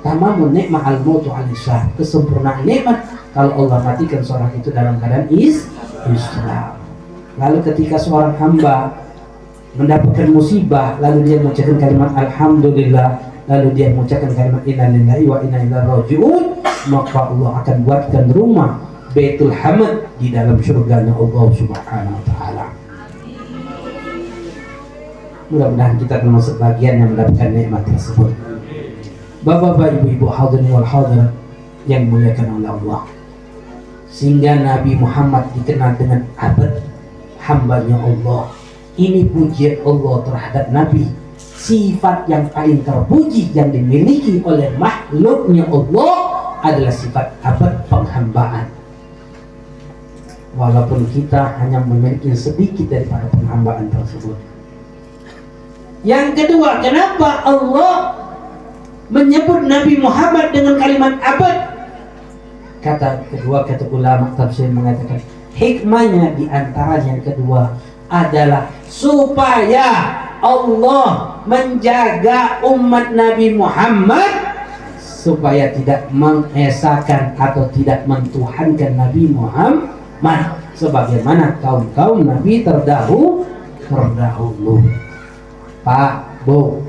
[0.00, 3.04] Tamamun nikmah al mautu alisah kesempurnaan nikmat
[3.36, 5.68] kalau Allah matikan seorang itu dalam keadaan is
[6.08, 6.80] Islam.
[7.36, 9.03] Lalu ketika seorang hamba
[9.74, 13.08] mendapatkan musibah lalu dia mengucapkan kalimat Alhamdulillah
[13.50, 16.44] lalu dia mengucapkan kalimat inna lillahi wa inna ilaihi rajiun
[16.88, 22.66] maka Allah akan buatkan rumah Baitul Hamad di dalam surga Allah Subhanahu wa taala.
[25.54, 28.34] Mudah-mudahan kita termasuk bagian yang mendapatkan nikmat tersebut.
[29.46, 31.30] Bapak-bapak, ibu-ibu hadirin wal hadirat
[31.86, 33.06] yang muliakan oleh Allah.
[34.10, 36.82] Sehingga Nabi Muhammad dikenal dengan abad
[37.38, 38.50] hambanya Allah.
[38.94, 41.10] Ini pujian Allah terhadap Nabi.
[41.38, 46.14] Sifat yang paling terpuji yang dimiliki oleh makhluknya Allah
[46.62, 48.70] adalah sifat abad penghambaan.
[50.54, 54.38] Walaupun kita hanya memiliki sedikit daripada penghambaan tersebut.
[56.04, 58.12] Yang kedua kenapa Allah
[59.08, 61.56] menyebut Nabi Muhammad dengan kalimat abad?
[62.84, 65.18] Kata kedua kata ulama tafsir mengatakan
[65.56, 67.72] hikmahnya di antara yang kedua
[68.08, 69.88] adalah supaya
[70.44, 74.54] Allah menjaga umat Nabi Muhammad
[75.00, 80.60] supaya tidak mengesahkan atau tidak mentuhankan Nabi Muhammad.
[80.74, 83.46] Sebagaimana kaum-kaum Nabi terdahulu
[83.86, 84.82] terdahulu.
[85.86, 86.82] Pak Bu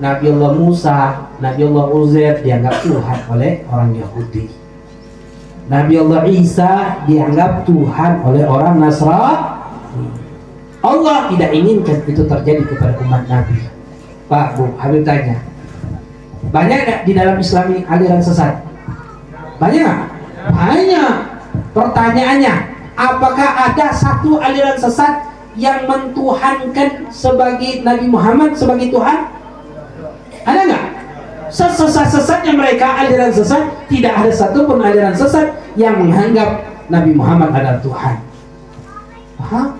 [0.00, 0.98] Nabi Allah Musa
[1.42, 4.46] Nabi Allah Uzair dianggap Tuhan oleh orang Yahudi.
[5.70, 9.49] Nabi Allah Isa dianggap Tuhan oleh orang Nasrani
[10.80, 13.68] Allah tidak inginkan itu terjadi kepada umat Nabi.
[14.32, 15.36] Pak, Bu, Habib tanya.
[16.48, 18.64] Banyak di dalam Islam ini aliran sesat?
[19.60, 19.94] Banyak?
[20.48, 21.14] Banyak.
[21.76, 22.54] Pertanyaannya,
[22.96, 25.28] apakah ada satu aliran sesat
[25.60, 29.28] yang mentuhankan sebagai Nabi Muhammad sebagai Tuhan?
[30.48, 30.84] Ada nggak?
[31.50, 38.16] Sesesat-sesatnya mereka aliran sesat, tidak ada satupun aliran sesat yang menganggap Nabi Muhammad adalah Tuhan.
[39.36, 39.79] Paham?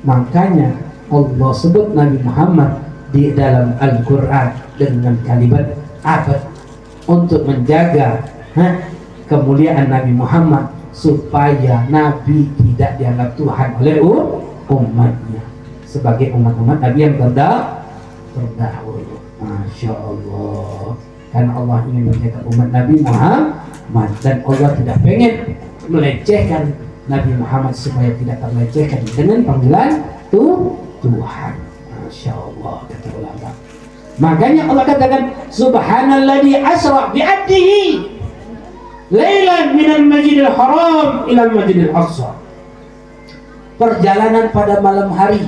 [0.00, 0.80] Makanya
[1.10, 2.80] Allah sebut Nabi Muhammad
[3.10, 4.48] di dalam Al-Quran
[4.78, 5.74] dengan kalimat
[6.06, 6.46] apa?
[7.10, 8.22] Untuk menjaga
[8.54, 8.66] ha,
[9.26, 13.98] kemuliaan Nabi Muhammad supaya Nabi tidak dianggap Tuhan oleh
[14.70, 15.42] umatnya
[15.84, 19.18] sebagai umat-umat Nabi yang terdahulu.
[19.40, 20.92] Masya Allah.
[21.30, 25.34] karena Allah ingin menjaga umat Nabi Muhammad dan Allah tidak pengen
[25.86, 26.74] melecehkan
[27.10, 29.90] Nabi Muhammad supaya tidak terlecehkan dengan panggilan
[30.30, 31.58] tuh Tuhan.
[32.06, 33.50] Masya Allah kata ulama.
[34.22, 37.82] Makanya Allah katakan Subhanalladzi asra bi abdihi
[39.10, 42.30] lailan minal masjidil haram ila masjidil aqsa.
[43.80, 45.40] Perjalanan pada malam hari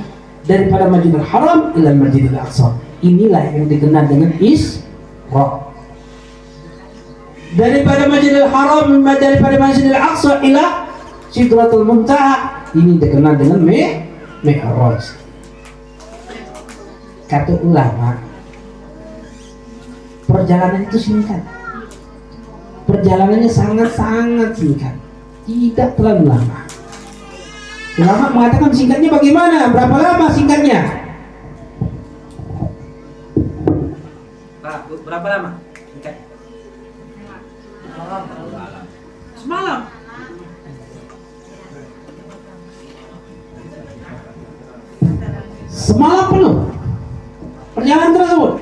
[0.47, 2.75] daripada Masjidil Haram ila Masjidil Aqsa.
[3.03, 5.45] Inilah yang dikenal dengan Isra.
[7.53, 10.82] Daripada Masjidil Haram daripada Masjidil Aqsa ila
[11.33, 12.61] Sidratul Muntaha.
[12.77, 14.05] Ini dikenal dengan Me
[14.45, 15.01] Mi'raj.
[17.25, 18.21] Kata ulama,
[20.29, 21.41] perjalanan itu singkat.
[22.85, 24.93] Perjalanannya sangat-sangat singkat.
[25.49, 26.59] Tidak terlalu lama.
[27.97, 29.73] Ulama mengatakan singkatnya bagaimana?
[29.73, 30.81] Berapa lama singkatnya?
[35.01, 35.49] Berapa lama?
[35.93, 36.15] Singkat.
[37.93, 38.21] Semalam.
[39.33, 40.02] Semalam
[46.29, 46.55] penuh
[47.73, 48.53] perjalanan tersebut.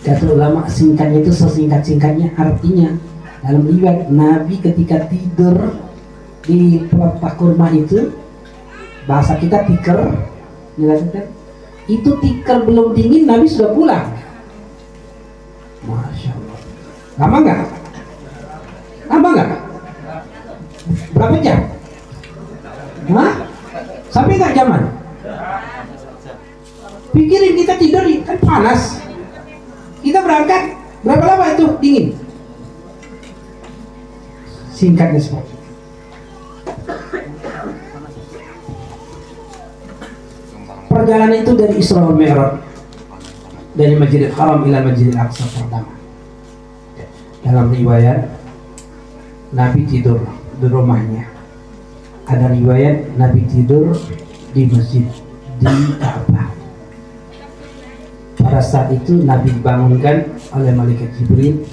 [0.00, 2.96] Kata ulama singkatnya itu sesingkat-singkatnya artinya
[3.44, 5.76] dalam riwayat Nabi ketika tidur
[6.40, 8.08] di pelepah kurma itu
[9.04, 10.16] bahasa kita tiker
[10.80, 11.28] dilakukan
[11.84, 14.08] itu tiker belum dingin Nabi sudah pulang
[15.84, 16.58] Masya Allah
[17.20, 17.60] lama nggak?
[19.08, 19.50] lama nggak?
[21.12, 21.60] berapa jam?
[23.12, 23.49] Hah?
[24.10, 24.82] Sampai nggak jaman?
[27.10, 29.02] pikirin kita tidur kan panas.
[30.00, 31.66] Kita berangkat berapa lama itu?
[31.82, 32.06] Dingin?
[34.80, 35.52] singkatnya seperti
[40.88, 42.64] perjalanan itu dari Isra Mi'raj
[43.76, 45.92] dari Masjidil Haram ila Masjidil Aqsa pertama.
[47.40, 48.28] Dalam riwayat
[49.52, 50.20] Nabi tidur
[50.60, 51.28] di rumahnya
[52.30, 53.90] ada riwayat Nabi tidur
[54.54, 55.02] di masjid
[55.58, 56.54] di Ka'bah
[58.38, 61.66] pada saat itu Nabi dibangunkan oleh malaikat Jibril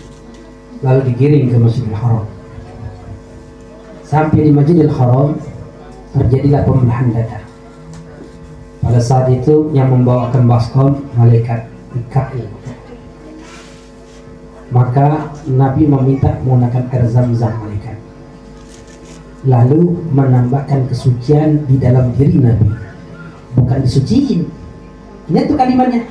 [0.81, 2.25] lalu digiring ke Masjidil Haram
[4.01, 5.37] sampai di Masjidil Haram
[6.17, 7.39] terjadilah pembelahan dada
[8.81, 12.47] pada saat itu yang membawakan baskom malaikat Mikail.
[14.71, 17.55] Maka Nabi meminta menggunakan air zam-zam.
[19.47, 22.67] Lalu menambahkan kesucian di dalam diri Nabi.
[23.55, 24.43] Bukan disuciin.
[25.31, 26.03] Ini tuh kalimatnya.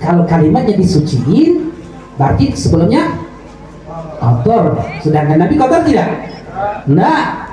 [0.00, 1.68] Kalau kalimatnya disuciin,
[2.16, 3.20] berarti sebelumnya
[4.16, 4.80] kotor.
[5.04, 6.32] Sedangkan Nabi kotor tidak?
[6.88, 7.44] Nah,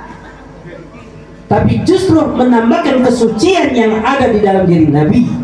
[1.51, 5.41] tapi justru menambahkan kesucian yang ada di dalam diri Nabi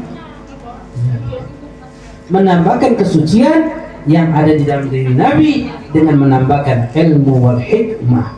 [2.27, 3.71] menambahkan kesucian
[4.07, 5.51] yang ada di dalam diri Nabi
[5.91, 8.36] dengan menambahkan ilmu wal hikmah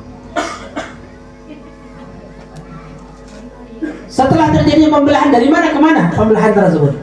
[4.89, 6.93] pembelahan dari mana ke mana pembelahan tersebut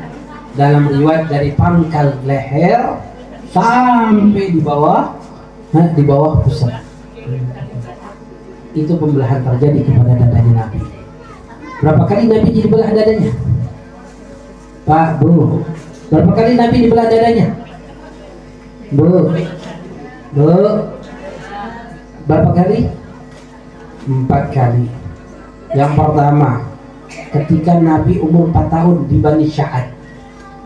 [0.59, 3.01] dalam riwayat dari pangkal leher
[3.55, 5.15] sampai di bawah
[5.73, 6.87] nah, di bawah pusat
[8.77, 10.81] itu pembelahan terjadi kepada dadanya Nabi.
[11.81, 13.33] Berapa kali Nabi dibelah dadanya?
[14.85, 15.65] Pak, Bu.
[16.13, 17.47] Berapa kali Nabi dibelah dadanya?
[18.93, 19.33] Bu.
[20.37, 20.53] Bu.
[22.29, 22.79] Berapa kali?
[24.07, 24.85] Empat kali.
[25.73, 26.51] Yang pertama,
[27.33, 29.87] ketika Nabi umur 4 tahun di Bani Sya'ad.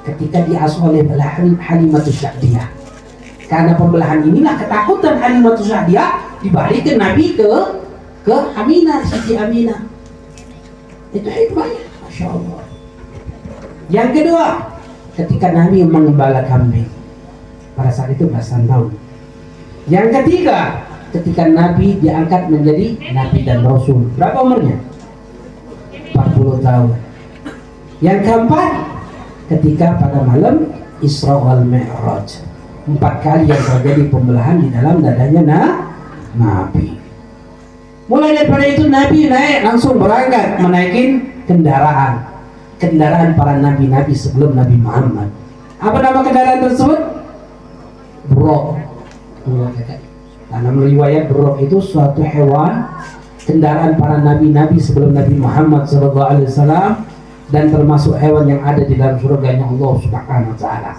[0.01, 1.05] Ketika diasuh oleh
[1.61, 2.69] Halimatus Sya'diyah.
[3.51, 7.51] Karena pembelahan inilah ketakutan Halimatus Sya'diyah dibalikin Nabi ke
[8.25, 9.81] ke Aminah, Siti Aminah.
[11.11, 12.63] Itu hikmahnya, Masya Allah.
[13.91, 14.47] Yang kedua,
[15.19, 16.87] ketika Nabi mengembala kambing.
[17.75, 18.93] Pada saat itu belasan tahun.
[19.89, 24.07] Yang ketiga, ketika Nabi diangkat menjadi Nabi dan Rasul.
[24.15, 24.79] Berapa umurnya?
[26.13, 26.91] 40 tahun.
[28.01, 28.71] Yang keempat,
[29.51, 30.71] ketika pada malam
[31.03, 32.47] Isra wal Mi'raj.
[32.89, 35.71] Empat kali yang terjadi pembelahan di dalam dadanya nah,
[36.37, 36.97] Nabi.
[38.09, 42.27] Mulai daripada itu Nabi naik langsung berangkat menaikin kendaraan.
[42.81, 45.29] Kendaraan para nabi-nabi sebelum Nabi Muhammad.
[45.79, 47.01] Apa nama kendaraan tersebut?
[48.33, 48.81] Buruk.
[50.51, 52.89] Karena meriwayat buruk itu suatu hewan
[53.47, 57.05] kendaraan para nabi-nabi sebelum Nabi Muhammad SAW
[57.51, 60.93] dan termasuk hewan yang ada di dalam surganya Allah Subhanahu wa taala.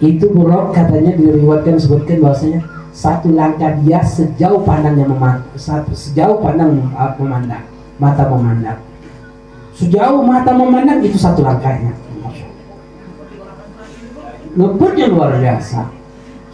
[0.00, 5.52] Itu buruk katanya diriwayatkan sebutkan bahwasanya satu langkah dia sejauh pandangnya memandang,
[5.92, 7.64] sejauh pandang uh, memandang,
[8.00, 8.80] mata memandang.
[9.76, 11.92] Sejauh mata memandang itu satu langkahnya.
[14.54, 15.86] ngebutnya luar biasa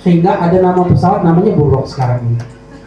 [0.05, 2.39] sehingga ada nama pesawat namanya buruk sekarang ini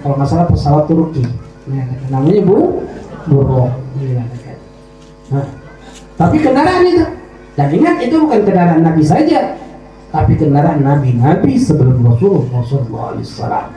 [0.05, 1.25] kalau nggak salah pesawat Turki
[1.69, 2.83] ya, namanya bu
[3.29, 4.23] buruk ya,
[5.29, 5.45] nah,
[6.17, 7.05] tapi kendaraan itu.
[7.59, 9.59] Dan ingat itu bukan kendaraan Nabi saja
[10.09, 13.69] tapi kendaraan Nabi-Nabi sebelum Rasulullah SAW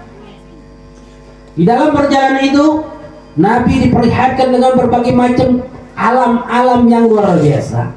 [1.52, 2.80] di dalam perjalanan itu
[3.36, 5.60] Nabi diperlihatkan dengan berbagai macam
[5.92, 7.92] alam-alam yang luar biasa.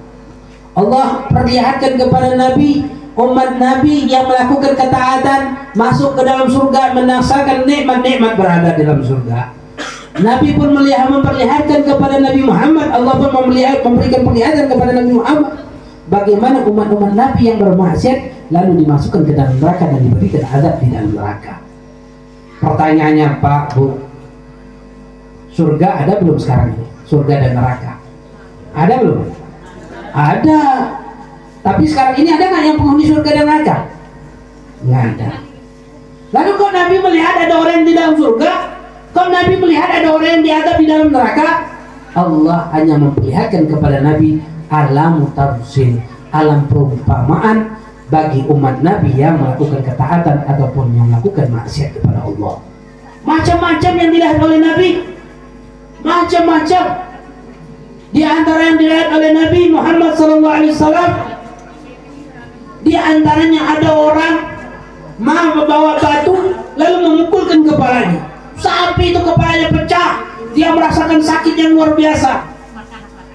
[0.76, 2.84] Allah perlihatkan kepada Nabi
[3.16, 9.55] umat Nabi yang melakukan ketaatan masuk ke dalam surga merasakan nikmat-nikmat berada dalam surga.
[10.16, 15.52] Nabi pun melihat memperlihatkan kepada Nabi Muhammad Allah pun memelihat, memberikan perlihatan kepada Nabi Muhammad
[16.08, 21.12] bagaimana umat-umat Nabi yang bermaksiat lalu dimasukkan ke dalam neraka dan diberikan azab di dalam
[21.12, 21.60] neraka.
[22.64, 24.00] Pertanyaannya Pak Bu,
[25.52, 26.86] surga ada belum sekarang ini?
[27.04, 28.06] Surga dan neraka
[28.76, 29.24] ada belum?
[30.12, 30.62] Ada.
[31.66, 33.76] Tapi sekarang ini ada nggak yang penghuni surga dan neraka?
[34.86, 35.32] Nggak ada.
[36.36, 38.52] Lalu kok Nabi melihat ada orang yang di dalam surga?
[39.16, 41.72] Kok Nabi melihat ada orang yang diadab di dalam neraka?
[42.12, 46.04] Allah hanya memperlihatkan kepada Nabi alam tafsir,
[46.36, 47.80] alam perumpamaan
[48.12, 52.60] bagi umat Nabi yang melakukan ketaatan ataupun yang melakukan maksiat kepada Allah.
[53.24, 54.90] Macam-macam yang dilihat oleh Nabi.
[56.04, 56.84] Macam-macam.
[58.12, 61.36] Di antara yang dilihat oleh Nabi Muhammad SAW
[62.86, 64.36] di antaranya ada orang
[65.18, 68.35] mau membawa batu lalu memukulkan kepalanya.
[68.56, 70.24] Sampai itu kepalanya pecah,
[70.56, 72.56] dia merasakan sakit yang luar biasa.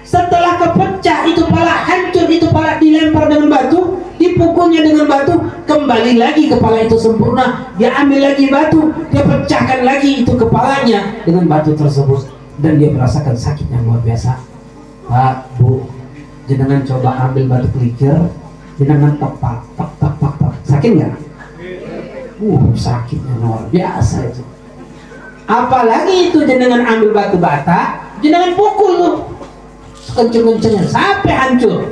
[0.01, 6.51] Setelah kepecah itu pala hancur itu pala dilempar dengan batu, dipukulnya dengan batu, kembali lagi
[6.51, 7.71] kepala itu sempurna.
[7.79, 12.27] Dia ambil lagi batu, dia pecahkan lagi itu kepalanya dengan batu tersebut
[12.59, 14.35] dan dia merasakan sakit yang luar biasa.
[15.07, 15.87] Pak, Bu,
[16.51, 18.17] jenengan coba ambil batu kelikir,
[18.75, 20.11] jenengan tepak, tak, tak.
[20.71, 21.13] Sakit nggak?
[22.41, 24.41] Uh, sakitnya luar biasa itu.
[25.51, 29.15] Apalagi itu jenengan ambil batu bata, jenengan pukul tuh
[30.07, 31.91] sekenceng-kencengnya sampai hancur.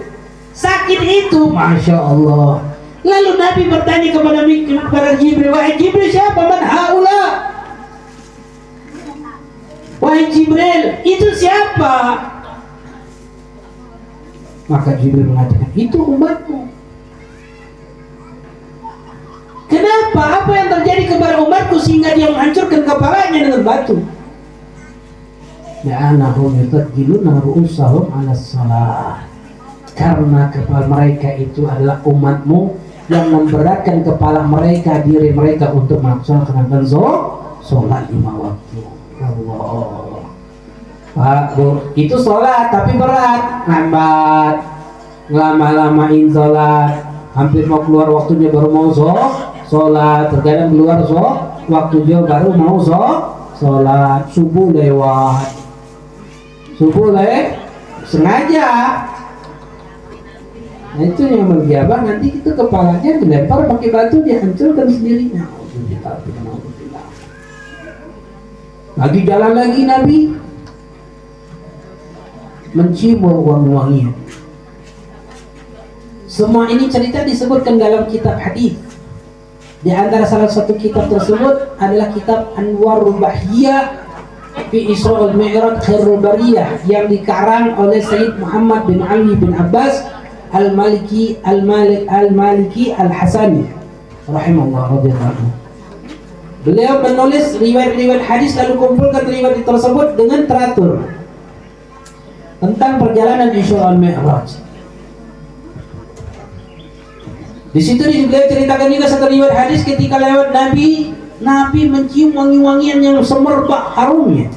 [0.55, 2.63] Sakit itu, masya Allah.
[3.03, 7.23] Lalu Nabi bertanya kepada kepada Jibril, wahai Jibril siapa man haula?
[9.99, 12.15] Wahai Jibril, itu siapa?
[14.71, 16.68] Maka Jibril mengatakan, itu umatmu.
[19.69, 20.43] Kenapa?
[20.43, 23.95] Apa yang terjadi kepada umatku sehingga dia menghancurkan kepalanya dengan batu?
[25.85, 29.23] La'anahum yutadjiluna ru'usahum ala salah.
[29.93, 32.75] Karena kepala mereka itu adalah umatmu
[33.09, 36.85] yang memberatkan kepala mereka, diri mereka untuk melaksanakan
[37.63, 38.81] sholat lima waktu.
[39.19, 40.23] Allah.
[41.09, 44.55] Pak, Bu, itu sholat tapi berat, lambat,
[45.33, 47.01] lama-lamain sholat,
[47.33, 50.33] hampir mau keluar waktunya baru mau sholat, sholat.
[50.33, 51.37] Terkadang keluar sholat
[51.69, 53.21] waktu dia baru mau sholat
[53.61, 54.21] sholat.
[54.33, 55.53] Subuh lewat.
[56.75, 57.47] Subuh lewat
[58.09, 58.67] sengaja.
[60.89, 65.45] Nah itu yang mengiabah nanti itu kepalanya dilempar pakai batu dihancurkan sendirinya.
[68.97, 70.19] Lagi jalan lagi Nabi.
[72.69, 74.13] Mencium wangi-wangian.
[76.29, 78.88] Semua ini cerita disebutkan dalam kitab hadis
[79.79, 84.03] di antara salah satu kitab tersebut adalah kitab Anwar Bahiyah
[84.67, 86.19] fi Isra Mi'raj Khairul
[86.83, 90.03] yang dikarang oleh Sayyid Muhammad bin Ali bin Abbas
[90.51, 93.71] Al-Maliki Al-Malik Al-Maliki Al-Hasani
[94.27, 95.47] rahimahullah radhiyallahu
[96.59, 101.07] Beliau menulis riwayat-riwayat hadis lalu kumpulkan riwayat tersebut dengan teratur
[102.59, 104.59] tentang perjalanan Isra Mi'raj.
[107.69, 113.21] Di situ beliau ceritakan juga satu riwayat hadis ketika lewat Nabi, Nabi mencium wangi-wangian yang
[113.21, 114.49] semerbak harumnya.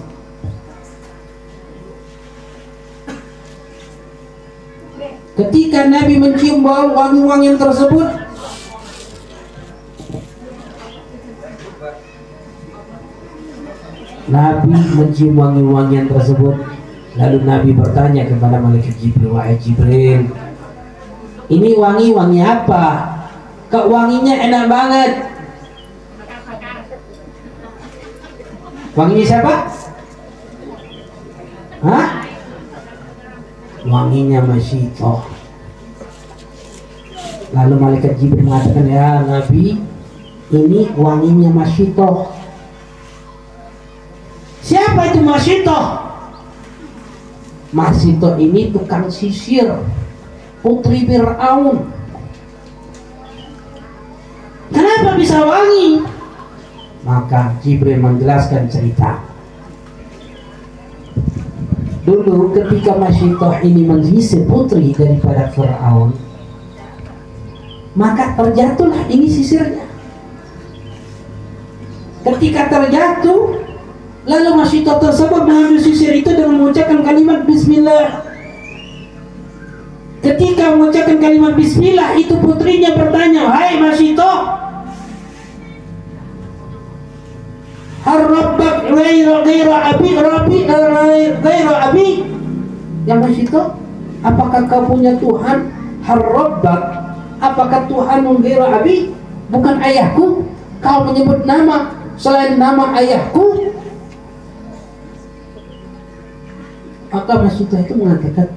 [5.37, 8.09] Ketika Nabi mencium bau wangi-wangian tersebut,
[14.33, 16.57] Nabi mencium wangi-wangian tersebut,
[17.21, 20.33] lalu Nabi bertanya kepada malaikat Jibril, wahai Jibril,
[21.53, 22.87] ini wangi wangi apa?
[23.69, 25.11] Kok wanginya enak banget?
[28.97, 29.55] Wanginya siapa?
[31.83, 32.23] Hah?
[33.87, 35.27] wanginya masih toh
[37.53, 39.83] lalu malaikat Jibril mengatakan ya Nabi
[40.55, 42.31] ini wanginya masih toh
[44.63, 45.81] siapa itu Masito
[47.73, 49.67] Masito ini tukang sisir
[50.63, 51.91] putri Fir'aun
[54.71, 56.07] kenapa bisa wangi?
[57.03, 59.19] Maka Jibril menjelaskan cerita.
[62.03, 66.11] Dulu ketika Masyitoh ini menyisir putri daripada Fir'aun
[67.95, 69.87] Maka terjatuhlah ini sisirnya
[72.27, 73.55] Ketika terjatuh
[74.27, 78.32] Lalu Masyitoh tersebut mengambil sisir itu dengan mengucapkan kalimat Bismillah
[80.23, 84.63] Ketika mengucapkan kalimat Bismillah Itu putrinya bertanya Hai Masyitoh
[88.03, 90.59] Harrabbak ghaira ghaira abi rabbi
[91.39, 92.09] ghaira abi.
[93.07, 93.61] Yang masih itu
[94.27, 95.71] apakah kau punya Tuhan?
[96.03, 96.83] Harrabbak
[97.39, 99.15] apakah Tuhan ghaira abi?
[99.55, 100.43] Bukan ayahku?
[100.83, 103.71] Kau menyebut nama selain nama ayahku?
[107.15, 108.51] Maka Masyidah itu mengatakan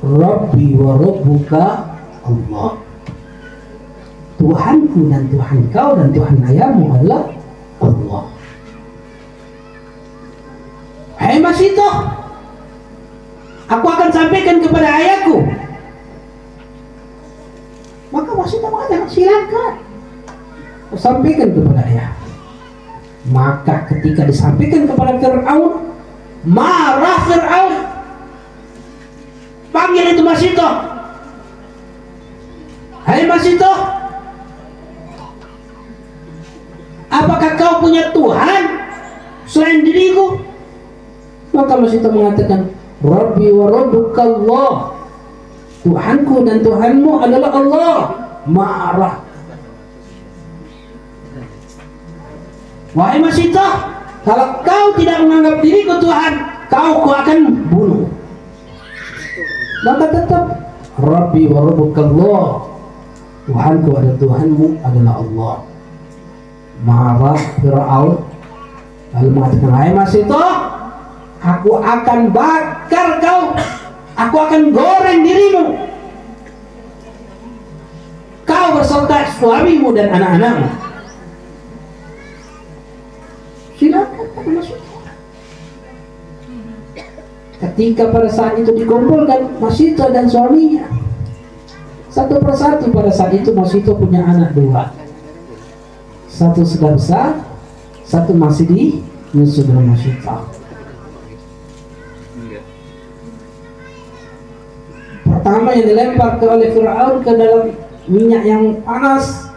[0.00, 1.64] Rabbi wa Rabbuka
[2.24, 2.70] Allah
[4.40, 7.22] Tuhanku dan Tuhan kau dan Tuhan ayahmu adalah
[7.84, 8.24] Allah
[11.20, 11.90] Hai Masito,
[13.68, 15.44] aku akan sampaikan kepada ayahku.
[18.08, 19.72] Maka Masito mengatakan silakan.
[20.96, 22.10] Sampaikan kepada ayah.
[23.30, 25.92] Maka ketika disampaikan kepada Fir'aun,
[26.48, 27.74] marah Fir'aun.
[29.70, 30.68] Panggil itu Masito.
[33.06, 33.72] Hai Masito,
[37.08, 38.62] apakah kau punya Tuhan
[39.48, 40.38] selain diriku?
[41.50, 42.70] Maka Masih mengatakan
[43.02, 44.74] Rabbi wa Rabbukallah.
[45.80, 47.96] Tuhanku dan Tuhanmu adalah Allah.
[48.48, 49.20] Marah
[52.96, 56.32] Wahai Masita Kalau kau tidak menganggap diriku Tuhan
[56.72, 58.08] Kau ku akan bunuh
[59.80, 60.44] Maka tetap
[61.00, 62.44] Rabbi wa Rabbukallah
[63.48, 65.54] Tuhanku adalah Tuhanmu adalah Allah
[66.84, 68.16] Marah Fir'aun
[69.10, 70.70] Lalu mengatakan Hai Masita
[71.40, 73.56] Aku akan bakar kau.
[74.12, 75.88] Aku akan goreng dirimu.
[78.44, 80.68] Kau berserta suamimu dan anak-anakmu.
[83.80, 84.89] Silakan masuk.
[87.60, 90.88] Ketika pada saat itu dikumpulkan Masito dan suaminya
[92.08, 94.96] Satu persatu pada saat itu Masito punya anak dua
[96.26, 97.30] Satu sudah besar
[98.02, 98.82] Satu masih di
[99.36, 100.60] Yusuf dan Masito
[105.40, 107.74] pertama yang dilempar ke oleh Fir'aun ke dalam
[108.06, 109.50] minyak yang panas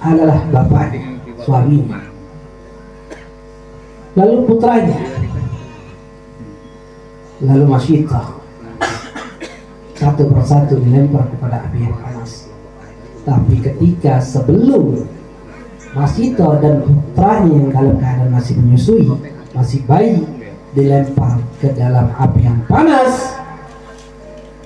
[0.00, 2.00] adalah bapaknya, suaminya.
[4.16, 5.21] Lalu putranya.
[7.42, 8.22] Lalu Masyita.
[9.98, 12.50] Satu persatu dilempar kepada api yang panas.
[13.22, 15.06] Tapi ketika sebelum
[15.92, 19.12] Masito dan putranya yang dalam keadaan masih menyusui,
[19.52, 20.24] masih bayi,
[20.72, 23.36] dilempar ke dalam api yang panas,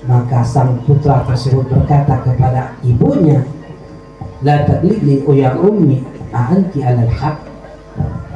[0.06, 3.42] maka sang putra tersebut berkata kepada ibunya,
[4.44, 7.40] La tadlili uya ummi anti alal haq.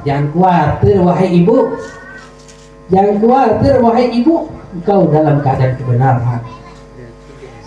[0.03, 1.76] Jangan khawatir wahai ibu.
[2.91, 6.43] Jangan khawatir wahai ibu, engkau dalam keadaan kebenaran.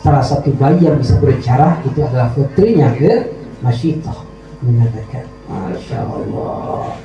[0.03, 3.32] Salah satu bayi yang bisa berbicara itu adalah putrinya ke
[3.63, 4.19] Masyitah
[4.59, 6.99] mengatakan, Masya Allah.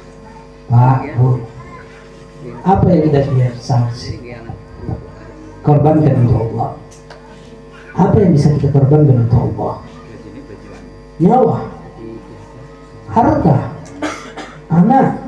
[0.66, 1.39] Pak, Bu,
[2.66, 3.21] apa yang kita
[3.62, 4.19] saksi?
[5.62, 6.75] Korbankan untuk Allah
[7.99, 9.75] apa yang bisa kita korbankan untuk Allah
[11.19, 11.59] nyawa
[13.11, 13.59] harta
[14.71, 15.19] anak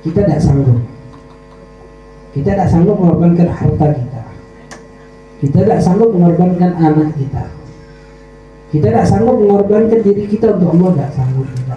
[0.00, 0.80] kita tidak sanggup.
[2.30, 4.22] Kita tidak sanggup mengorbankan harta kita.
[5.40, 7.44] Kita tidak sanggup mengorbankan anak kita.
[8.70, 11.76] Kita tidak sanggup mengorbankan diri kita untuk Allah tidak sanggup kita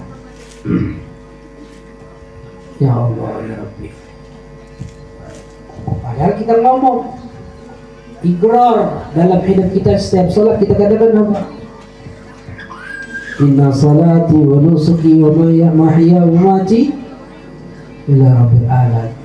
[2.83, 3.89] ya Allah ya Rabbi.
[5.83, 6.99] Padahal kita ngomong
[8.23, 8.77] ikrar
[9.17, 11.39] dalam hidup kita setiap salat kita katakan apa?
[13.41, 15.33] Inna salati wa nusuki wa
[15.73, 16.93] mahya wa mati
[18.09, 19.15] ila rabbil alamin.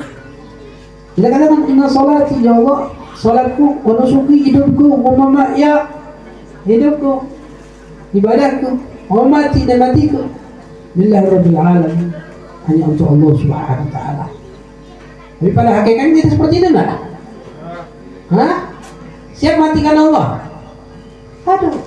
[1.19, 5.91] Kita katakan inna salati ya Allah, salatku wa nusuki hidupku wa mahya
[6.63, 7.27] hidupku
[8.15, 8.79] ibadahku
[9.11, 10.31] wa mati dan matiku
[10.95, 12.09] lillahi rabbil alamin.
[12.69, 14.27] Hanya untuk Allah Subhanahu wa taala.
[15.39, 16.91] Tapi pada hakikatnya kita seperti itu enggak?
[18.29, 18.55] Hah?
[19.39, 20.43] Siap matikan Allah?
[21.49, 21.79] Aduh,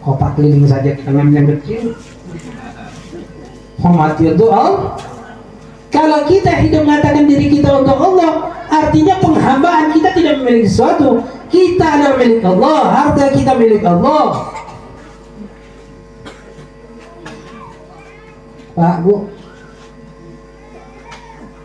[0.00, 1.92] kopak keliling saja dengan yang kecil.
[3.84, 4.96] Mau mati untuk Allah?
[5.94, 11.22] Kalau kita hidup mengatakan diri kita untuk Allah, artinya penghambaan kita tidak memiliki sesuatu.
[11.46, 14.50] Kita adalah milik Allah, harta kita milik Allah.
[18.74, 19.30] Pak, Bu.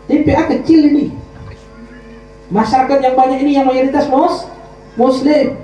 [0.06, 1.04] TPA kecil ini.
[2.54, 4.46] Masyarakat yang banyak ini yang mayoritas mus,
[4.94, 5.58] muslim.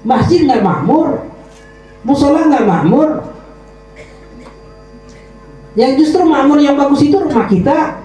[0.00, 1.28] Masjid nggak makmur,
[2.08, 3.20] musola nggak makmur,
[5.78, 8.02] yang justru makmur yang bagus itu rumah kita.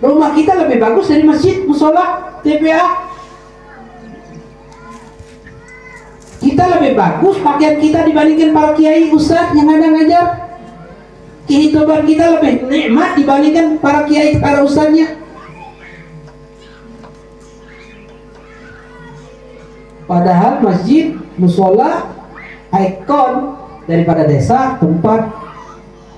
[0.00, 3.12] Rumah kita lebih bagus dari masjid musola TPA
[6.40, 10.26] kita lebih bagus pakaian kita dibandingkan para kiai ustadz yang ada ngajar.
[11.44, 15.20] Kehidupan kita lebih nikmat dibandingkan para kiai para ustadznya
[20.10, 22.19] padahal masjid musola
[22.70, 23.58] ikon
[23.90, 25.26] daripada desa tempat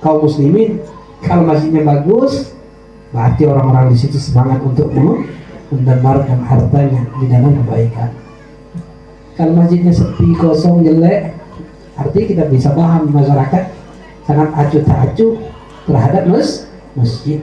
[0.05, 0.77] kaum muslimin.
[1.23, 2.51] Kalau masjidnya bagus
[3.13, 4.91] berarti orang-orang di situ semangat untuk
[5.71, 8.09] mendemarkan hartanya di dalam kebaikan.
[9.33, 11.33] Kalau masjidnya sepi kosong jelek
[11.97, 13.63] artinya kita bisa paham masyarakat
[14.25, 15.33] sangat acuh tak acuh
[15.89, 17.39] terhadap mas masjid.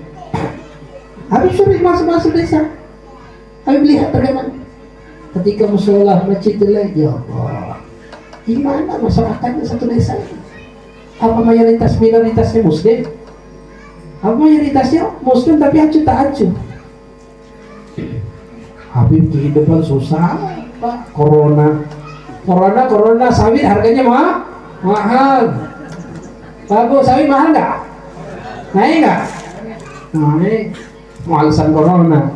[1.30, 2.66] Habib suruh masuk-masuk desa.
[3.66, 4.50] Habib lihat bagaimana
[5.40, 7.79] ketika musola masjid jelek ya Allah
[8.48, 10.36] gimana masyarakatnya satu desa ini
[11.20, 12.98] apa mayoritas minoritasnya muslim
[14.20, 16.52] apa mayoritasnya muslim tapi acuh tak acuh
[18.90, 20.34] Habib kehidupan susah
[20.80, 21.84] Pak, corona.
[22.42, 24.42] Corona, corona sawit harganya mah
[24.80, 25.52] mahal.
[26.66, 27.72] Bu, sawit mahal nggak?
[28.72, 29.20] Naik nggak?
[30.16, 30.62] Naik.
[31.28, 32.32] Mau alasan corona.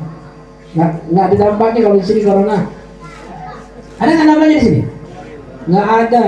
[0.77, 2.59] Nggak, nggak ada dampaknya kalau di sini corona.
[3.99, 4.83] Ada nggak dampaknya di sini?
[5.65, 6.25] Nggak ada.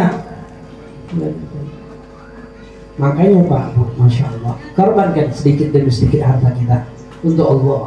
[2.96, 6.88] Makanya Pak Bu, Masya Allah, korbankan sedikit demi sedikit harta kita
[7.20, 7.82] untuk Allah.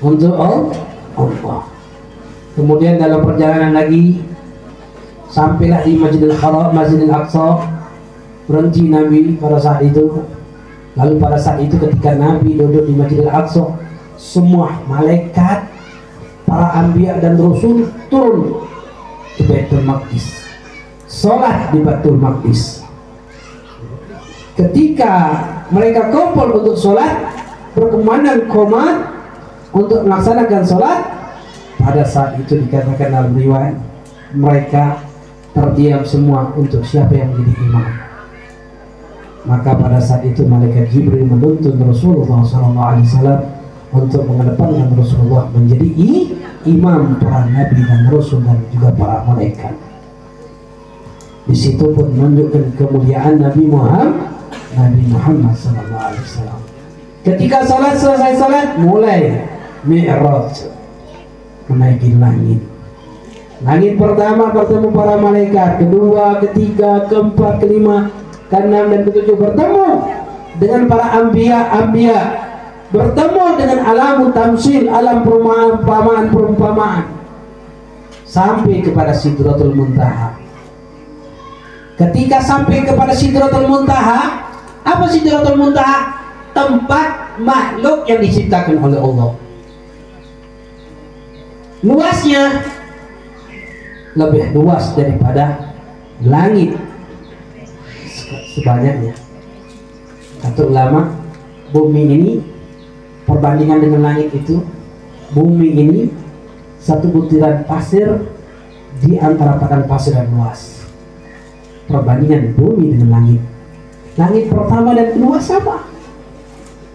[0.00, 1.60] Untuk Allah.
[2.56, 4.24] Kemudian dalam perjalanan lagi
[5.28, 7.76] sampailah di Masjidil Haram, Masjidil Aqsa.
[8.48, 10.24] Berhenti Nabi pada saat itu.
[10.96, 13.76] Lalu pada saat itu ketika Nabi duduk di Masjidil Aqsa,
[14.16, 15.68] semua malaikat,
[16.48, 18.64] para anbiya dan rasul turun
[19.36, 20.37] ke Baitul Maqdis.
[21.08, 22.84] Salat di Baitul Maqdis.
[24.54, 25.40] Ketika
[25.72, 27.32] mereka kumpul untuk sholat,
[27.72, 29.08] berkemandang komat
[29.72, 30.98] untuk melaksanakan sholat,
[31.80, 33.80] pada saat itu dikatakan dalam riwayat
[34.36, 35.00] mereka
[35.56, 38.08] terdiam semua untuk siapa yang menjadi imam
[39.48, 43.40] maka pada saat itu malaikat Jibril menuntun Rasulullah SAW
[43.96, 45.88] untuk mengedepankan Rasulullah menjadi
[46.68, 49.72] imam para nabi dan rasul dan juga para malaikat.
[51.48, 54.36] Di situ pun menunjukkan kemuliaan Nabi Muhammad
[54.76, 56.60] Nabi Muhammad SAW.
[57.24, 59.48] Ketika salat selesai salat mulai
[59.88, 60.68] mi'raj
[61.72, 62.60] menaiki langit.
[63.58, 68.06] Langit pertama bertemu para malaikat, kedua, ketiga, keempat, kelima,
[68.46, 69.88] keenam dan ketujuh bertemu
[70.62, 72.18] dengan para ambia ambia
[72.94, 77.02] bertemu dengan alam tamsil, alam perumpamaan perumpamaan
[78.22, 80.37] sampai kepada Sidratul Muntaha.
[81.98, 84.46] Ketika sampai kepada Sidratul Muntaha,
[84.86, 86.14] apa Sidratul Muntaha?
[86.54, 89.30] Tempat makhluk yang diciptakan oleh Allah.
[91.82, 92.62] Luasnya
[94.18, 95.74] lebih luas daripada
[96.26, 96.74] langit
[98.58, 99.14] sebanyaknya
[100.42, 101.14] kata ulama
[101.70, 102.32] bumi ini
[103.22, 104.66] perbandingan dengan langit itu
[105.30, 106.00] bumi ini
[106.82, 108.26] satu butiran pasir
[108.98, 110.77] di antara padang pasir yang luas
[111.88, 113.40] perbandingan bumi dengan langit
[114.20, 115.88] langit pertama dan kedua sama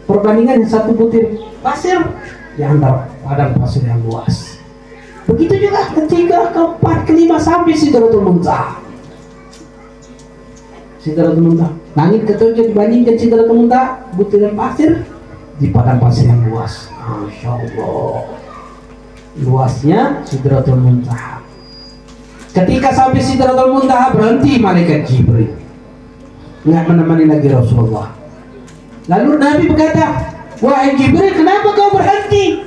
[0.05, 1.99] perbandingan satu butir pasir
[2.53, 4.53] di antara padang pasir yang luas
[5.23, 8.75] Begitu juga ketiga, keempat, kelima sampai Sidratul Muntaha.
[10.99, 11.71] Sidratul Muntaha.
[11.95, 15.07] Langit ketujuh dibandingkan Sidratul Muntaha, butiran pasir
[15.63, 16.91] di padang pasir yang luas.
[16.99, 18.19] Masya Allah.
[19.39, 21.39] Luasnya Sidratul Muntaha.
[22.53, 25.49] Ketika sampai Sidratul Muntaha berhenti malaikat Jibril.
[26.63, 28.13] Nggak menemani lagi Rasulullah.
[29.09, 30.05] Lalu Nabi berkata,
[30.61, 32.61] Wahai Jibril, kenapa kau berhenti?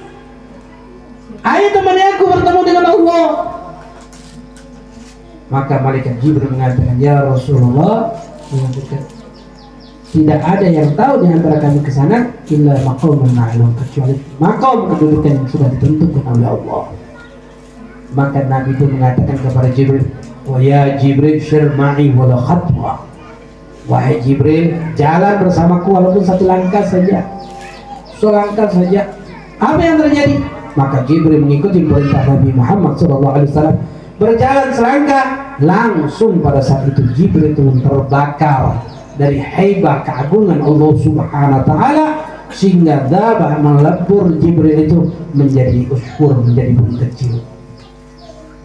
[1.46, 3.26] Ayo temani aku bertemu dengan Allah.
[5.54, 8.10] Maka malaikat Jibril mengatakan, Ya Rasulullah,
[8.50, 9.06] mengatakan,
[10.10, 15.32] tidak ada yang tahu di antara kami ke sana illa maqam ma'lum kecuali maqam kedudukan
[15.40, 16.82] yang sudah ditentukan oleh Allah.
[18.14, 20.06] Maka Nabi itu mengatakan kepada Jibril,
[20.46, 23.02] "Wa ya Jibril syir ma'i wala khatwa."
[23.86, 27.22] Wahai Jibril, jalan bersamaku walaupun satu langkah saja.
[28.18, 29.14] Selangkah saja.
[29.62, 30.42] Apa yang terjadi?
[30.76, 33.72] maka Jibril mengikuti perintah Nabi Muhammad SAW
[34.20, 38.84] berjalan selangkah langsung pada saat itu Jibril itu terbakar
[39.16, 42.06] dari hebat keagungan Allah Subhanahu wa taala
[42.52, 44.98] sehingga dabah melebur Jibril itu
[45.32, 47.40] menjadi uskur menjadi bumi kecil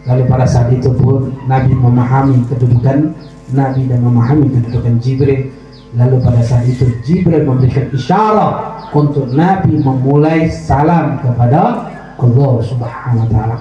[0.08, 3.14] lalu pada saat itu pun Nabi memahami kedudukan
[3.52, 5.52] Nabi dan memahami kedudukan Jibril.
[5.92, 13.28] Lalu pada saat itu Jibril memberikan isyarat untuk Nabi memulai salam kepada Allah Subhanahu wa
[13.28, 13.58] taala.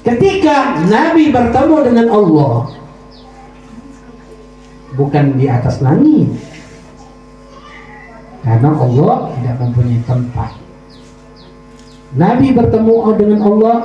[0.00, 2.70] Ketika Nabi bertemu dengan Allah
[4.96, 6.32] bukan di atas langit.
[8.40, 10.50] Karena Allah tidak mempunyai tempat.
[12.16, 13.76] Nabi bertemu dengan Allah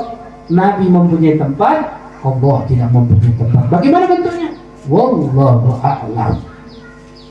[0.52, 3.64] Nabi mempunyai tempat Allah tidak mempunyai tempat.
[3.74, 4.50] Bagaimana bentuknya?
[4.86, 6.34] Wallahu a'lam.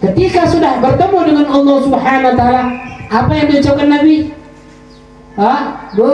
[0.03, 2.63] Ketika sudah bertemu dengan Allah subhanahu wa ta'ala
[3.11, 4.17] apa yang diucapkan Nabi?
[5.39, 5.61] Hah?
[5.95, 6.11] Bu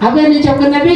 [0.00, 0.94] apa yang diucapkan Nabi?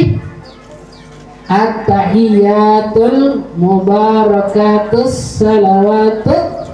[1.45, 6.73] At-tahiyatul mubarakatus salawatut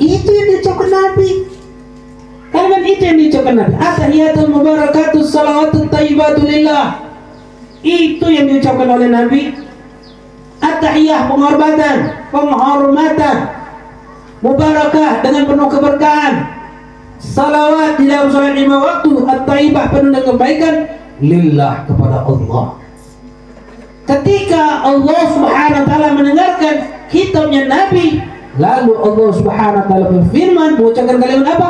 [0.00, 1.47] Itu yang diucapkan Nabi.
[2.48, 3.74] Kalimat itu yang diucapkan Nabi.
[3.76, 6.84] At-tahiyatul mubarakatus salawatut tayyibatulillah.
[7.84, 9.42] Itu yang diucapkan oleh Nabi.
[10.58, 11.96] At-tahiyah penghormatan,
[12.34, 13.36] penghormatan.
[14.42, 16.34] Mubarakah dengan penuh keberkahan.
[17.18, 20.74] Salawat di dalam salat lima waktu, at-tayyibah penuh dengan kebaikan
[21.18, 22.78] lillah kepada Allah.
[24.06, 26.74] Ketika Allah Subhanahu wa taala mendengarkan
[27.10, 28.22] kitabnya Nabi,
[28.56, 31.68] lalu Allah Subhanahu wa taala berfirman mengucapkan kalimat apa?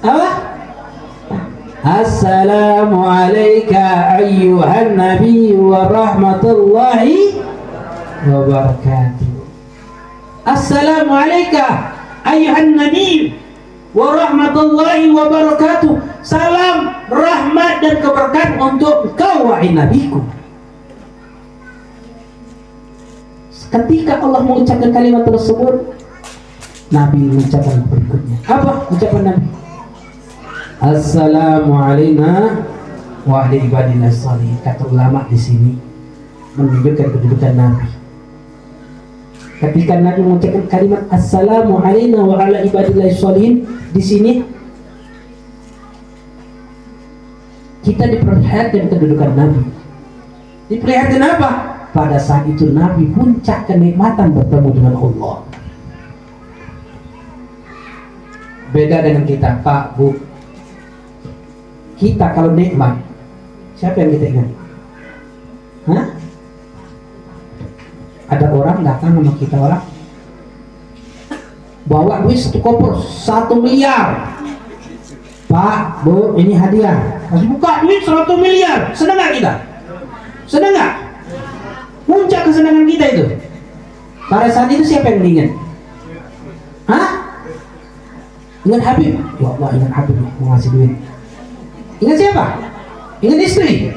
[0.00, 0.28] Apa?
[1.80, 4.16] Assalamu alayka
[4.96, 7.36] nabi wa rahmatullahi
[8.28, 9.28] wa barakatuh.
[10.44, 11.92] Assalamu alayka
[12.24, 13.36] ayyuhan nabi
[13.92, 16.00] wa rahmatullahi wa barakatuh.
[16.24, 20.24] Salam, rahmat dan keberkahan untuk kau wahai nabiku.
[23.68, 25.94] Ketika Allah mengucapkan kalimat tersebut,
[26.90, 28.36] Nabi mengucapkan berikutnya.
[28.50, 29.60] Apa ucapan Nabi?
[30.80, 32.64] Assalamu alayna
[33.28, 34.48] wa ahli ibadillah salih.
[34.64, 35.76] Kata ulama di sini
[36.56, 37.88] menunjukkan kedudukan Nabi.
[39.60, 44.40] Ketika Nabi mengucapkan kalimat Assalamu alayna wa ala di sini
[47.84, 49.62] kita diperlihatkan kedudukan Nabi.
[50.72, 51.50] Diperlihatkan apa?
[51.92, 55.44] Pada saat itu Nabi puncak kenikmatan bertemu dengan Allah.
[58.72, 60.29] Beda dengan kita, Pak, Bu.
[62.00, 62.96] Kita kalau nikmat,
[63.76, 64.48] siapa yang kita ingat?
[65.84, 66.06] Hah?
[68.30, 69.84] Ada orang datang sama kita orang
[71.90, 74.30] bawa duit satu koper satu miliar
[75.50, 77.18] Pak, Bu, ini hadiah.
[77.26, 78.94] Masih buka duit 100 miliar.
[78.94, 79.52] Senang nggak kita?
[80.46, 80.92] Senang nggak?
[82.06, 83.24] Puncak kesenangan kita itu.
[84.30, 85.48] Pada saat itu siapa yang ingin?
[86.86, 87.34] Hah?
[88.62, 89.18] Ingat Habib?
[89.42, 90.92] Ya Allah, ingat Habib mau ngasih duit.
[92.00, 92.44] Ingat siapa?
[93.20, 93.92] Ingat istri?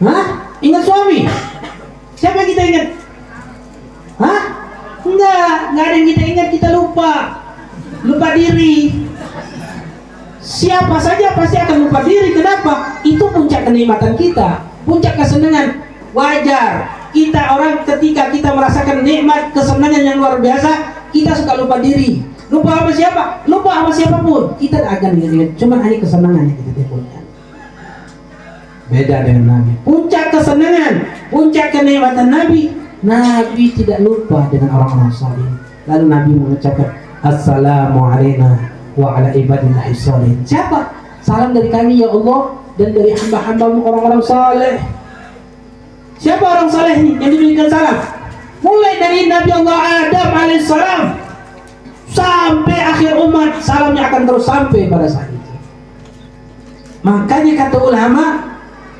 [0.00, 0.56] Hah?
[0.64, 1.28] Ingat suami?
[2.16, 2.86] Siapa yang kita ingat?
[4.16, 4.42] Hah?
[5.04, 7.12] Enggak, enggak ada yang kita ingat, kita lupa.
[8.00, 9.06] Lupa diri.
[10.40, 12.32] Siapa saja pasti akan lupa diri.
[12.32, 13.02] Kenapa?
[13.04, 15.84] Itu puncak kenikmatan kita, puncak kesenangan.
[16.16, 16.88] Wajar.
[17.12, 22.35] Kita orang ketika kita merasakan nikmat kesenangan yang luar biasa, kita suka lupa diri.
[22.46, 23.42] Lupa apa siapa?
[23.50, 24.54] Lupa apa siapa pun.
[24.54, 27.24] Kita akan ingat Cuma hanya kesenangan yang kita timbulkan.
[28.86, 29.72] Beda dengan Nabi.
[29.82, 30.94] Puncak kesenangan,
[31.26, 32.70] puncak kenikmatan Nabi.
[33.02, 35.50] Nabi tidak lupa dengan orang-orang saleh.
[35.90, 36.90] Lalu Nabi mengucapkan
[37.26, 38.54] Assalamualaikum
[38.94, 39.90] wa ala ibadillahi.
[40.46, 40.94] Siapa?
[41.18, 44.78] Salam dari kami ya Allah dan dari hamba-hambamu orang-orang saleh.
[46.22, 47.98] Siapa orang saleh ini yang diberikan salam?
[48.62, 51.25] Mulai dari Nabi Allah Adam alaihissalam
[52.16, 55.52] sampai akhir umat salamnya akan terus sampai pada saat itu.
[57.04, 58.24] Makanya kata ulama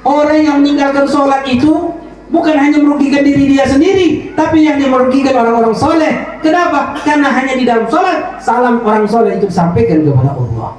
[0.05, 1.97] orang yang meninggalkan sholat itu
[2.29, 6.15] bukan hanya merugikan diri dia sendiri, tapi yang dia merugikan orang-orang soleh.
[6.45, 6.95] Kenapa?
[7.03, 10.71] Karena hanya di dalam sholat, salam orang soleh itu disampaikan kepada Allah.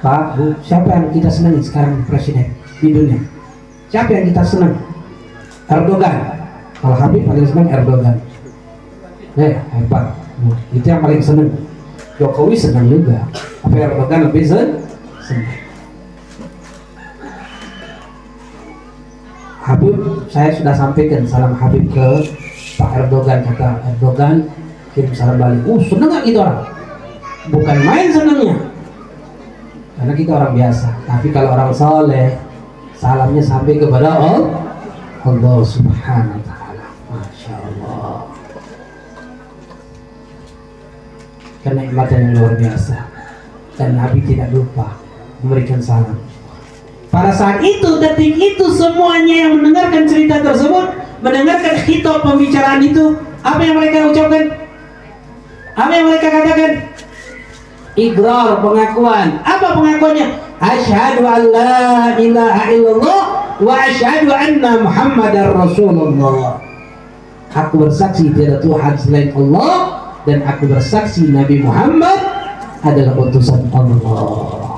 [0.00, 3.20] Pak, Bu, siapa yang kita senangi sekarang presiden di dunia?
[3.92, 4.80] Siapa yang kita senang?
[5.68, 6.40] Erdogan.
[6.80, 8.16] Kalau Habib paling senang Erdogan.
[9.38, 10.16] Eh, hebat.
[10.74, 11.50] Itu yang paling senang.
[12.18, 13.22] Jokowi senang juga.
[13.62, 14.80] Apa Erdogan lebih senang?
[19.60, 19.94] Habib,
[20.26, 22.08] saya sudah sampaikan salam Habib ke
[22.74, 24.50] Pak Erdogan kata Erdogan
[24.96, 25.62] kirim salam balik.
[25.62, 26.60] Uh, seneng nggak kita orang?
[27.54, 28.56] Bukan main senangnya,
[29.96, 30.88] karena kita orang biasa.
[31.06, 32.34] Tapi kalau orang soleh,
[32.96, 34.60] salamnya sampai kepada Allah
[35.24, 36.39] Allah subhanahu
[41.60, 42.96] kenikmatan yang luar biasa
[43.76, 44.96] dan Nabi tidak lupa
[45.40, 46.20] memberikan salam
[47.10, 50.94] pada saat itu, detik itu semuanya yang mendengarkan cerita tersebut,
[51.26, 54.44] mendengarkan hitop pembicaraan itu, apa yang mereka ucapkan?
[55.74, 56.72] Apa yang mereka katakan?
[57.98, 59.42] Igrar pengakuan.
[59.42, 60.38] Apa pengakuannya?
[60.62, 63.22] Asyhadu an la ilaha illallah
[63.58, 66.62] wa asyhadu anna Muhammadar Rasulullah.
[67.50, 72.20] Aku bersaksi tiada Tuhan selain Allah dan aku bersaksi Nabi Muhammad
[72.84, 74.76] adalah utusan Allah.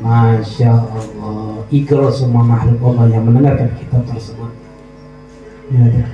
[0.00, 1.60] Masya Allah.
[1.68, 4.48] Ikrar semua makhluk Allah yang mendengarkan kitab tersebut.
[5.70, 6.08] Ya,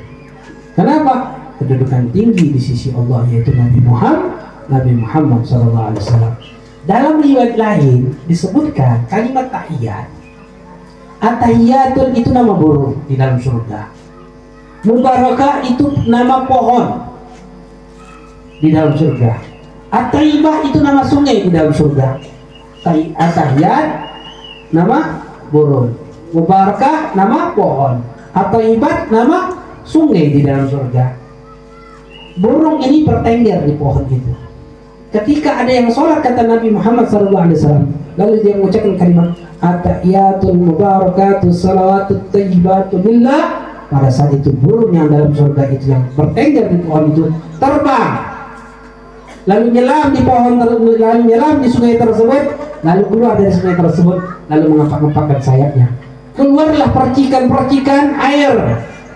[0.75, 1.39] Kenapa?
[1.57, 4.37] Kedudukan tinggi di sisi Allah yaitu Nabi Muhammad
[4.69, 5.97] Nabi Muhammad SAW
[6.85, 10.11] Dalam riwayat lain disebutkan kalimat tahiyat.
[11.17, 13.89] Atahiyatun itu nama burung di dalam surga.
[14.85, 17.06] Mubarakah itu nama pohon
[18.61, 19.33] di dalam surga.
[19.93, 22.19] Ataibah itu nama sungai di dalam surga.
[23.17, 23.87] Atahiyat
[24.73, 25.95] nama burung.
[26.35, 28.03] Mubarakah nama pohon.
[28.37, 29.55] Atau ibad nama
[29.87, 31.17] sungai di dalam surga.
[32.37, 34.33] Burung ini bertengger di pohon itu.
[35.15, 37.89] Ketika ada yang sholat kata Nabi Muhammad SAW
[38.21, 39.29] lalu dia mengucapkan kalimat
[39.61, 46.67] atahiyatul mubarakatuh salawatut tayyibatu billah pada saat itu burung yang dalam surga itu yang bertengger
[46.69, 47.25] di pohon itu
[47.63, 48.26] terbang
[49.47, 52.43] lalu nyelam di pohon lalu nyelam di sungai tersebut
[52.83, 54.19] lalu keluar dari sungai tersebut
[54.51, 55.89] lalu mengepak-ngepakkan sayapnya.
[56.37, 58.53] Keluarlah percikan-percikan air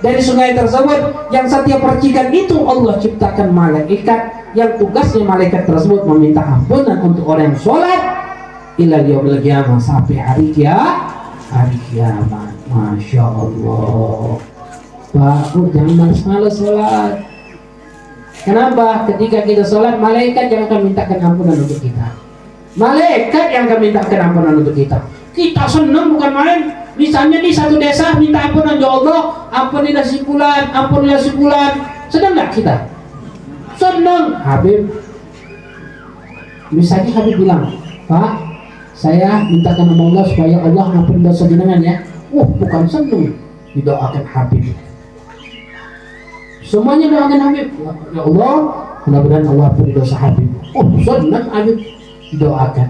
[0.00, 4.20] dari sungai tersebut yang setiap percikan itu Allah ciptakan malaikat
[4.56, 8.00] yang tugasnya malaikat tersebut meminta ampunan untuk orang yang sholat
[8.80, 11.20] ila yaumil qiyamah sampai hari kiamat
[11.50, 12.54] hari kiamat.
[12.70, 14.38] Masya Allah.
[15.10, 17.12] Pak, jangan malas-malas sholat
[18.40, 19.04] Kenapa?
[19.04, 22.16] Ketika kita sholat, malaikat yang akan mintakan ampunan untuk kita.
[22.78, 24.98] Malaikat yang akan mintakan ampunan untuk kita.
[25.36, 26.60] Kita senang bukan main.
[26.96, 29.20] Misalnya di satu desa minta ampunan ya Allah,
[29.52, 31.72] ampunilah si bulan, ampunilah si bulan.
[32.08, 32.76] Senang nggak kita?
[33.76, 34.40] Senang.
[34.40, 34.88] Habib,
[36.72, 37.72] misalnya Habib bilang,
[38.08, 38.32] Pak,
[38.96, 42.04] saya mintakan sama Allah supaya Allah ampun dosa jenengan ya.
[42.32, 43.36] Oh, bukan senang.
[43.70, 44.89] Didoakan Habib
[46.70, 47.66] Semuanya doakan Habib.
[48.14, 48.54] Ya Allah,
[49.02, 50.46] mudah-mudahan Allah ampuni dosa Habib.
[50.70, 51.82] Oh, senang Habib
[52.38, 52.88] doakan.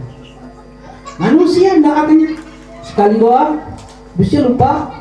[1.17, 2.37] Manusia doakannya
[2.85, 3.57] sekali doa,
[4.21, 4.93] bisa lupa.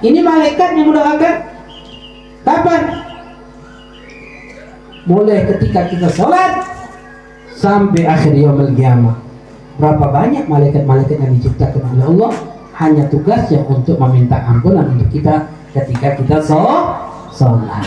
[0.00, 1.36] Ini malaikat yang mendoakan.
[2.40, 2.82] Kapan?
[5.04, 6.64] Mulai ketika kita sholat
[7.52, 9.20] sampai akhir yaumul kiamah.
[9.76, 12.32] Berapa banyak malaikat-malaikat yang diciptakan oleh Allah
[12.80, 17.09] hanya tugasnya untuk meminta ampunan untuk kita ketika kita sholat
[17.40, 17.84] sholat.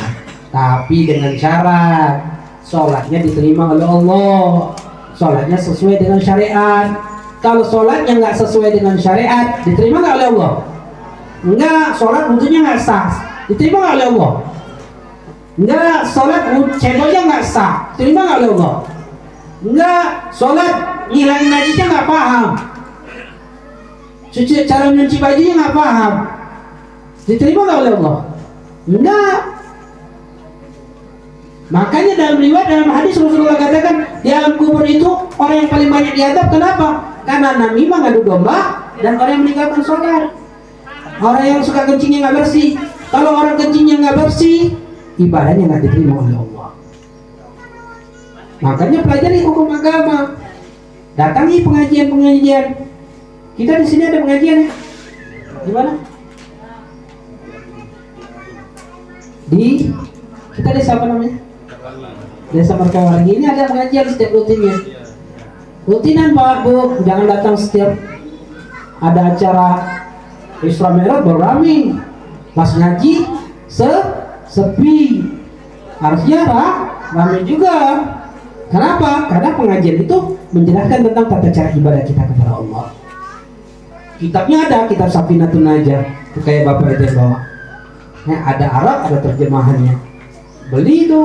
[0.49, 2.13] Tapi dengan syarat
[2.65, 4.73] sholatnya diterima oleh Allah.
[5.13, 6.89] Sholatnya sesuai dengan syariat.
[7.45, 10.53] Kalau sholatnya nggak sesuai dengan syariat diterima nggak oleh Allah?
[11.43, 13.11] Enggak sholat wudhunya nggak sah
[13.45, 14.31] diterima nggak oleh Allah?
[15.53, 16.41] Enggak sholat
[16.81, 18.75] cendolnya nggak sah diterima nggak oleh Allah?
[19.61, 20.73] Enggak sholat
[21.13, 22.49] ngilangin najisnya nggak paham.
[24.33, 26.13] Cuci cara mencuci bajunya nggak paham
[27.23, 28.32] diterima nggak oleh Allah
[28.83, 29.39] Enggak.
[31.73, 35.09] Makanya dalam riwayat dalam hadis Rasulullah katakan di alam kubur itu
[35.39, 36.87] orang yang paling banyak diadab kenapa?
[37.23, 40.23] Karena namimah ngadu domba dan orang yang meninggalkan sholat.
[41.23, 42.75] Orang yang suka kencingnya nggak bersih.
[43.09, 44.75] Kalau orang kencingnya nggak bersih,
[45.17, 46.69] ibadahnya nggak diterima oleh Allah.
[48.59, 50.35] Makanya pelajari hukum agama.
[51.13, 52.65] Datangi pengajian-pengajian.
[53.53, 54.69] Kita di sini ada pengajian ya?
[55.63, 55.91] Gimana?
[59.53, 59.93] Di
[60.57, 61.37] kita desa apa namanya?
[62.53, 64.77] Desa Merkawali ini ada pengajian setiap rutinnya
[65.89, 67.01] rutinan Pak Bu.
[67.03, 67.91] Jangan datang setiap
[69.03, 69.69] ada acara
[70.63, 71.97] Isra Mi'raj baru rame.
[72.53, 73.13] Pas ngaji
[73.67, 73.89] se
[74.47, 75.25] sepi.
[75.97, 76.63] Harusnya apa
[77.13, 77.77] rame juga.
[78.69, 79.29] Kenapa?
[79.29, 80.17] Karena pengajian itu
[80.49, 82.85] menjelaskan tentang tata cara ibadah kita kepada Allah.
[84.17, 86.01] Kitabnya ada kitab Safinatun Najah.
[86.41, 87.52] Kayak bapak itu yang bawa
[88.23, 89.95] Nah, ada Arab, ada terjemahannya.
[90.71, 91.21] Beli itu.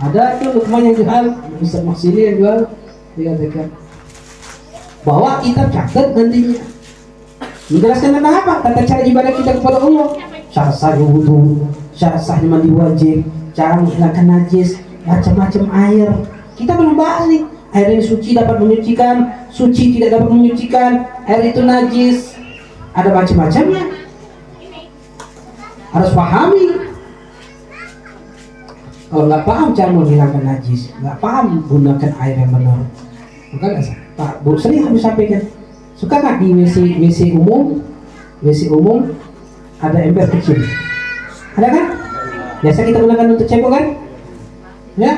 [0.00, 1.24] Ada tuh Lukman yang jual,
[1.60, 2.58] Ustaz Maksini yang jual,
[3.20, 3.68] dikatakan
[5.04, 6.60] bahwa kita catat nantinya.
[7.70, 8.52] Menjelaskan tentang apa?
[8.64, 10.08] Tata cara ibadah kita kepada Allah.
[10.50, 13.22] Cara sah wudhu, cara sah mandi wajib,
[13.54, 16.08] cara menghilangkan najis, macam-macam air.
[16.58, 17.44] Kita belum bahas nih.
[17.70, 22.34] air ini suci dapat menyucikan, suci tidak dapat menyucikan, air itu najis.
[22.96, 23.99] Ada macam-macamnya.
[25.90, 26.66] Harus pahami.
[29.10, 32.78] Kalau nggak paham cara menghilangkan najis, nggak paham gunakan air yang benar,
[33.50, 33.98] maka nggak.
[34.14, 35.42] Pak Bu sering kami sampaikan,
[35.98, 37.82] suka nggak di WC WC umum,
[38.38, 39.10] WC umum
[39.82, 40.62] ada ember kecil,
[41.58, 41.86] ada kan?
[42.62, 43.84] Biasa kita gunakan untuk cebok kan?
[44.94, 45.12] Ya,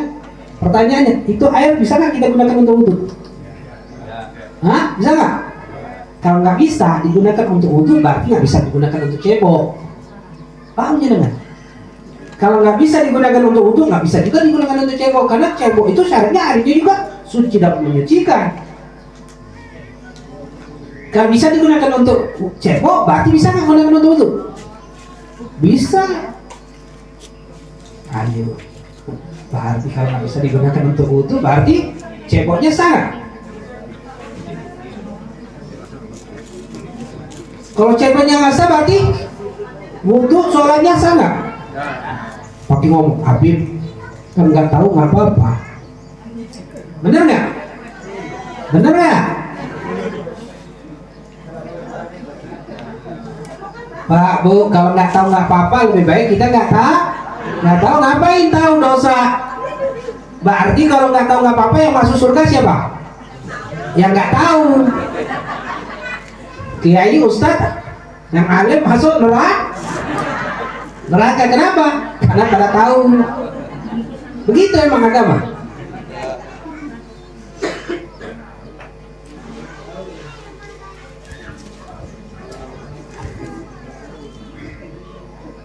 [0.65, 2.95] pertanyaannya, itu air bisa nggak kita gunakan untuk wudhu?
[4.65, 4.97] Hah?
[4.97, 5.35] Bisa nggak?
[6.25, 9.65] Kalau nggak bisa digunakan untuk wudhu, berarti nggak bisa digunakan untuk cebok.
[10.73, 11.33] Paham jenengan?
[12.41, 16.03] Kalau nggak bisa digunakan untuk wudhu, nggak bisa juga digunakan untuk cebok karena cebok itu
[16.03, 18.47] syaratnya airnya juga suci dan menyucikan.
[21.13, 22.19] Kalau bisa digunakan untuk
[22.59, 24.29] cebok, berarti bisa nggak digunakan untuk wudhu?
[25.63, 26.03] Bisa.
[28.11, 28.59] Ayo.
[29.53, 31.95] Berarti kalau nggak bisa digunakan untuk wudhu, berarti
[32.27, 33.13] ceboknya sah.
[37.77, 38.99] Kalau ceboknya nggak sah, berarti
[40.03, 41.35] wudhu sholatnya sah nggak?
[42.67, 43.59] Pakai ngomong, Habib
[44.33, 45.51] kan nggak tahu nggak apa-apa.
[47.03, 47.47] Bener nggak?
[48.73, 49.23] Bener nggak?
[54.03, 56.97] Pak Bu, kalau nggak tahu nggak apa-apa lebih baik kita nggak tahu
[57.63, 59.19] nggak tahu ngapain tahu dosa.
[60.43, 62.77] Berarti kalau nggak tahu nggak apa-apa yang masuk surga siapa?
[63.95, 64.67] Yang nggak tahu.
[66.83, 67.82] Kiai Ustadz
[68.33, 69.77] yang alim masuk neraka.
[71.13, 71.87] Neraka kenapa?
[72.25, 72.99] Karena pada tahu.
[74.49, 75.37] Begitu emang agama.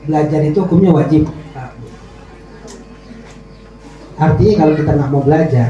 [0.07, 1.23] Belajar itu hukumnya wajib.
[4.17, 5.69] Artinya kalau kita nggak mau belajar,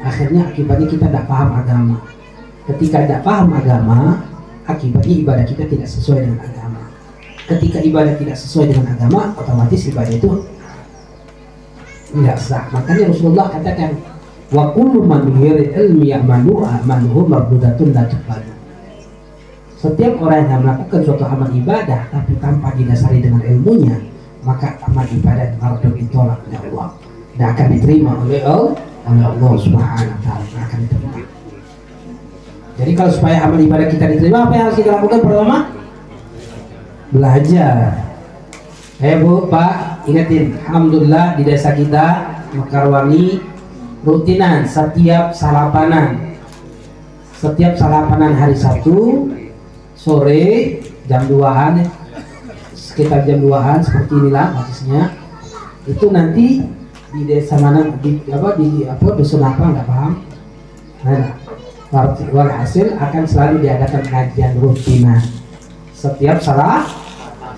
[0.00, 1.96] akhirnya akibatnya kita tidak paham agama.
[2.64, 4.24] Ketika tidak paham agama,
[4.64, 6.80] akibatnya ibadah kita tidak sesuai dengan agama.
[7.44, 10.30] Ketika ibadah tidak sesuai dengan agama, otomatis ibadah itu
[12.14, 12.64] tidak sah.
[12.72, 14.00] Makanya Rasulullah katakan,
[14.48, 18.08] wa kullu man yurid ilmi ya'malu amaluhu mardudatun la.
[19.76, 24.00] Setiap orang yang melakukan suatu amal ibadah tapi tanpa didasari dengan ilmunya,
[24.40, 26.88] maka amal ibadah mardud ditolak oleh Allah.
[27.36, 28.72] Tidak akan diterima oleh Allah,
[29.04, 31.33] oleh Allah Subhanahu wa taala, akan diterima.
[32.74, 35.56] Jadi kalau supaya amal ibadah kita diterima, apa yang harus kita lakukan pertama?
[37.14, 37.76] Belajar.
[38.98, 43.42] Eh Bu, Pak, ingetin, Alhamdulillah di desa kita Mekarwangi
[44.04, 46.36] rutinan setiap salapanan
[47.34, 49.32] setiap salapanan hari Sabtu
[49.96, 51.88] sore jam 2an
[52.76, 55.02] sekitar jam 2an seperti inilah basisnya
[55.88, 56.46] itu nanti
[57.14, 60.12] di desa mana di apa di apa dusun apa nggak paham
[61.04, 61.24] nah
[62.34, 65.22] walhasil akan selalu diadakan kajian rutinan
[65.94, 66.84] setiap salah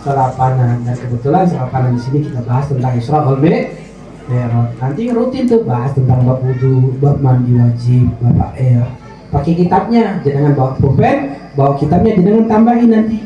[0.07, 4.70] salapanan dan kebetulan salapanan di sini kita bahas tentang Isra wal Mi'raj.
[4.78, 8.87] Nanti rutin tuh bahas tentang bab wudhu, bab mandi wajib, bab air.
[9.34, 13.18] Pakai kitabnya, jangan bawa pulpen, bawa kitabnya jangan tambahin nanti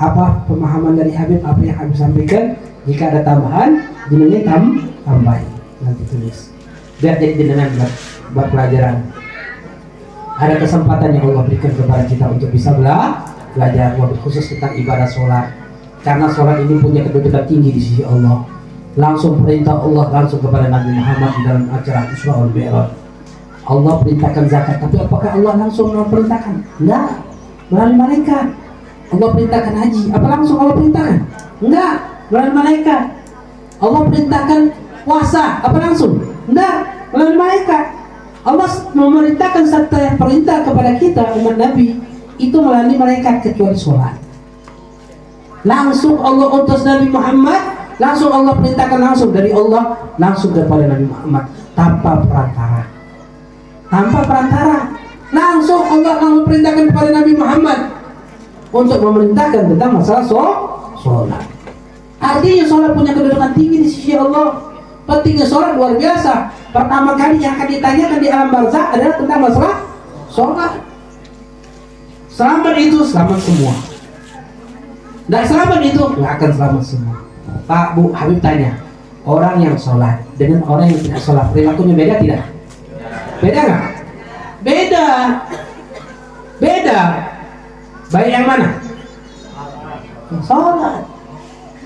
[0.00, 2.56] apa pemahaman dari Habib apa yang Habib sampaikan.
[2.88, 4.62] Jika ada tambahan, jenengan tam
[5.04, 5.52] tambahin
[5.84, 6.48] nanti tulis.
[6.96, 7.68] Biar jadi jenengan
[8.32, 9.04] buat pelajaran.
[10.42, 13.22] Ada kesempatan yang Allah berikan kepada kita untuk bisa bela,
[13.54, 15.54] belajar, wabil khusus tentang ibadah sholat
[16.02, 18.42] karena sholat ini punya kedudukan tinggi di sisi Allah.
[18.98, 22.90] Langsung perintah Allah langsung kepada Nabi Muhammad dalam acara Isra wal Mi'raj.
[23.62, 27.10] Allah perintahkan zakat tapi apakah Allah langsung memerintahkan enggak.
[27.70, 28.46] Melalui malaikat.
[29.14, 30.02] Allah perintahkan haji.
[30.10, 31.18] Apa langsung Allah perintahkan?
[31.62, 31.94] Enggak.
[32.34, 33.02] Melalui malaikat.
[33.78, 34.60] Allah perintahkan
[35.06, 35.44] puasa.
[35.62, 36.18] Apa langsung?
[36.50, 36.76] Enggak.
[37.14, 38.01] Melalui malaikat
[38.42, 41.94] Allah memerintahkan satu perintah kepada kita umat Nabi
[42.42, 44.18] itu melalui malaikat kecuali sholat.
[45.62, 47.62] Langsung Allah utus Nabi Muhammad
[48.02, 51.44] langsung Allah perintahkan langsung dari Allah langsung kepada Nabi Muhammad.
[51.78, 52.82] Tanpa perantara.
[53.86, 54.78] Tanpa perantara.
[55.30, 57.78] Langsung Allah langsung perintahkan kepada Nabi Muhammad
[58.74, 60.24] untuk memerintahkan tentang masalah
[60.98, 61.42] sholat.
[62.18, 64.74] Artinya sholat punya kedudukan tinggi di sisi Allah.
[65.06, 69.76] Pentingnya sholat luar biasa pertama kali yang akan ditanyakan di alam barzah adalah tentang masalah
[70.32, 70.72] sholat
[72.32, 73.92] selamat itu selamat semua
[75.30, 77.16] dan selamat itu nggak akan selamat semua.
[77.64, 78.74] Pak Bu Habib tanya,
[79.22, 82.42] orang yang sholat dengan orang yang tidak sholat perilakunya beda tidak?
[83.38, 83.84] Beda nggak?
[84.66, 85.06] Beda.
[86.58, 87.00] Beda.
[88.10, 88.68] Baik yang mana?
[90.42, 91.06] Sholat.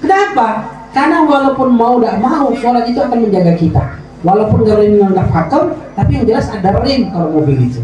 [0.00, 0.48] Kenapa?
[0.96, 3.84] Karena walaupun mau tidak mau, sholat itu akan menjaga kita.
[4.24, 7.82] Walaupun remnya nggak pakem tapi yang jelas ada rem kalau mobil itu.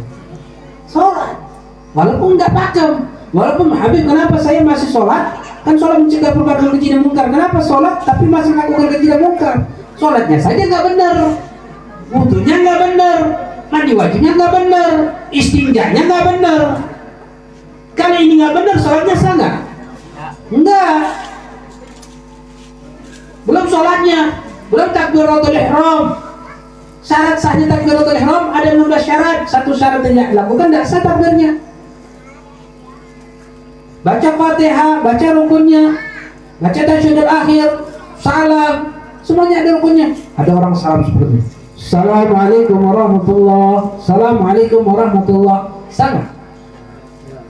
[0.88, 1.36] Sholat.
[1.92, 5.40] Walaupun nggak pakem walaupun Habib kenapa saya masih sholat?
[5.62, 7.26] Kan sholat mencegah perbuatan keji dan mungkar.
[7.28, 8.04] Kenapa sholat?
[8.04, 9.56] Tapi masih melakukan keji dan mungkar.
[9.96, 11.16] Sholatnya saja nggak benar.
[12.12, 13.18] Wudhunya nggak benar.
[13.72, 14.90] Mandi wajibnya nggak benar.
[15.32, 16.60] Istinjanya nggak benar.
[17.92, 19.56] Kalau ini nggak benar sholatnya sah nggak?
[20.52, 20.96] Enggak
[23.42, 24.41] belum sholatnya
[24.72, 26.16] belum takbiratul ihram.
[27.04, 29.38] Syarat sahnya takbiratul ihram ada 16 syarat.
[29.44, 31.60] Satu syarat yang dilakukan tidak sah takbirnya.
[34.02, 35.94] Baca fatihah baca rukunnya
[36.58, 37.68] baca tasyahud akhir
[38.18, 40.08] salam semuanya ada rukunnya.
[40.40, 41.42] Ada orang salam seperti ini
[41.82, 43.98] Assalamualaikum warahmatullah.
[43.98, 45.58] Assalamualaikum warahmatullah.
[45.90, 46.30] Sama.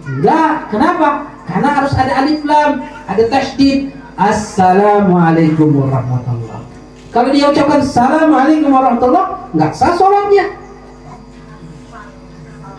[0.03, 1.31] Enggak, kenapa?
[1.47, 6.72] Karena harus ada alif lam Ada tasdid Assalamualaikum warahmatullah
[7.12, 10.48] Kalau dia ucapkan Assalamualaikum warahmatullah Enggak sah sholatnya.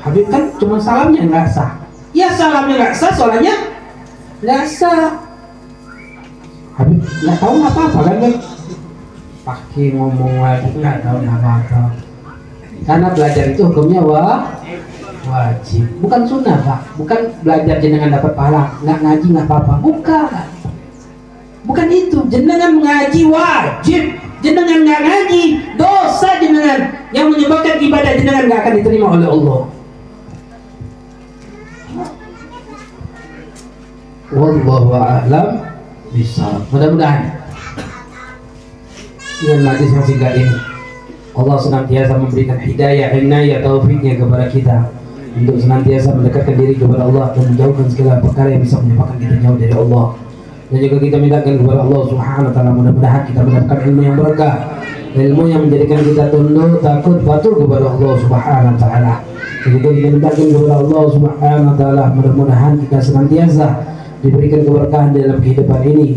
[0.01, 1.77] Habib kan cuma salamnya enggak sah.
[2.17, 3.55] Ya salamnya enggak sah, sholatnya
[4.41, 5.21] enggak sah.
[6.73, 8.33] Habib enggak tahu apa-apa kan
[9.43, 11.81] pakai ngomong lagi nggak tahu apa-apa.
[12.83, 14.49] Karena belajar itu hukumnya wa
[15.29, 15.85] wajib.
[16.01, 16.81] Bukan sunnah pak.
[16.97, 18.81] Bukan belajar jenengan dapat pahala.
[18.81, 19.73] Nggak ngaji nggak apa-apa.
[19.77, 20.45] Bukan.
[21.69, 22.17] Bukan itu.
[22.33, 25.43] Jenengan mengaji wajib jenengan nggak ngaji
[25.79, 26.79] dosa jenengan.
[27.15, 29.61] Yang menyebabkan ibadah jenengan nggak akan diterima oleh Allah.
[34.33, 35.47] Wallahu a'lam
[36.11, 37.41] bisa mudah-mudahan.
[39.43, 40.55] Dengan majlis masih gak ini
[41.33, 44.77] Allah senantiasa memberikan hidayah, inayah, taufiknya kepada kita.
[45.33, 49.57] Untuk senantiasa mendekatkan diri kepada Allah dan menjauhkan segala perkara yang bisa menyebabkan kita jauh
[49.57, 50.05] dari Allah
[50.73, 54.55] dan juga kita mintakan kepada Allah subhanahu wa ta'ala mudah-mudahan kita mendapatkan ilmu yang berkah.
[55.13, 59.13] Ilmu yang menjadikan kita tunduk, takut, patuh kepada Allah subhanahu wa ta'ala.
[59.69, 63.67] Juga kita mintakan kepada Allah subhanahu wa ta'ala mudah-mudahan kita senantiasa
[64.25, 66.07] diberikan keberkahan dalam kehidupan ini.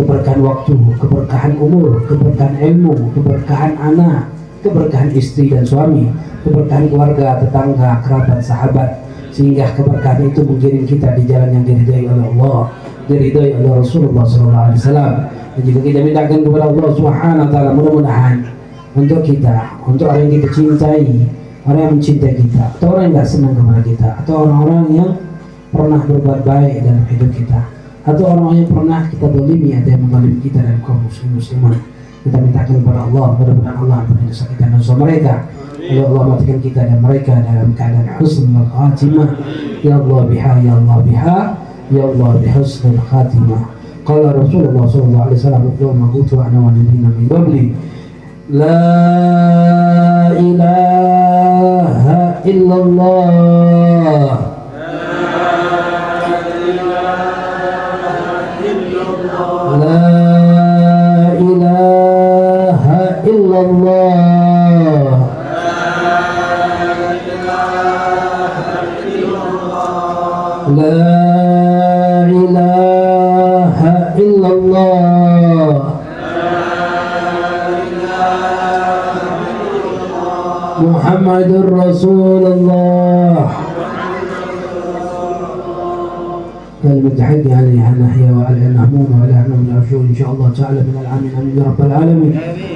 [0.00, 0.74] Keberkahan waktu,
[1.04, 4.32] keberkahan umur, keberkahan ilmu, keberkahan anak,
[4.64, 6.08] keberkahan istri dan suami,
[6.48, 9.04] keberkahan keluarga, tetangga, kerabat, sahabat,
[9.38, 12.60] sehingga keberkahan itu mengiring kita di jalan yang diridhai oleh Allah,
[13.06, 14.74] diridhai oleh Rasulullah SAW.
[15.54, 18.36] Dan juga kita mintakan kepada Allah Subhanahu Wa Taala mudah-mudahan
[18.98, 21.06] untuk kita, untuk orang yang kita cintai,
[21.62, 25.10] orang yang mencintai kita, atau orang yang tidak senang kepada kita, atau orang-orang yang
[25.70, 27.60] pernah berbuat baik dalam hidup kita
[28.08, 31.76] atau orang yang pernah kita dolimi ada yang mendolimi kita dan kaum muslim musliman
[32.24, 35.34] kita mintakan kepada Allah mudah-mudahan Allah dosa kita dan dosa mereka
[35.80, 39.28] يا الله ما تكلم كده يا مريكا أنا على حسن الخاتمه
[39.84, 41.54] يا الله بها يا الله بها
[41.92, 43.56] يا الله بحسن الخاتمة.
[44.06, 47.72] قال رسول الله صلى الله عليه وسلم يوم قلت أنا والذين من قبلي
[48.50, 48.78] لا
[50.32, 51.94] إله
[52.44, 54.38] إلا الله.
[54.78, 55.06] لا
[56.68, 57.08] إله
[58.64, 59.02] إلا
[59.62, 60.17] الله.
[70.78, 73.78] لا إله
[74.18, 75.82] إلا الله.
[80.78, 83.57] محمد رسول الله.
[86.98, 91.30] كلمة حق عليها نحيا وعليها نهمون وعليها نوم العرشون إن شاء الله تعالى من العامين
[91.40, 92.32] آمين يا رب العالمين.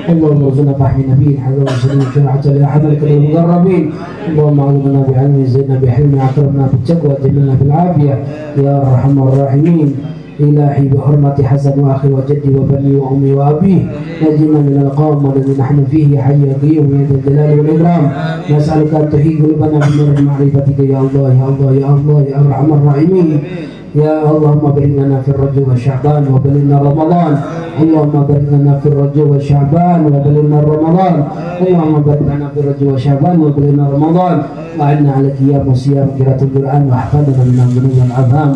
[0.09, 3.91] اللهم ارزقنا فحم نبي حذر وسلم شرعة لأحد المقربين.
[4.29, 8.15] اللهم علمنا بعلم زدنا بحلم أكرمنا بالتقوى جملنا بالعافية.
[8.59, 9.95] يا أرحم الراحمين.
[10.41, 13.83] إلهي بحرمة حسن وأخي وجدي وبني وأمي وأبيه
[14.23, 18.05] نجنا من القوم الذي نحن فيه حي قيوم يا ذا الجلال والإكرام.
[18.51, 23.29] نسألك أن تحيي قلوبنا بنور معرفتك يا الله يا الله يا الله يا أرحم الراحمين.
[23.96, 27.34] يا اللهم بارك لنا في الرجب وشعبان وبلغنا رمضان
[27.82, 31.16] اللهم بارك لنا في الرجب وشعبان وبلغنا رمضان
[31.68, 34.38] اللهم بارك لنا في الرجب وشعبان وبلغنا رمضان
[34.80, 38.52] وعنا على قيام وصيام قراءة القرآن واحفظنا من الذنوب والآثام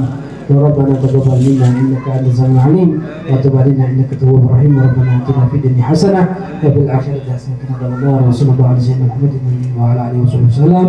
[0.49, 3.01] وربنا تقبل منا انك انت السميع العليم
[3.31, 6.23] وتب علينا انك تواب رحيم وربنا اتنا في الدنيا حسنه
[6.63, 9.33] وفي الاخره حسنه وقنا عذاب النار وصلى الله على سيدنا محمد
[9.79, 10.87] وعلى اله وصحبه وسلم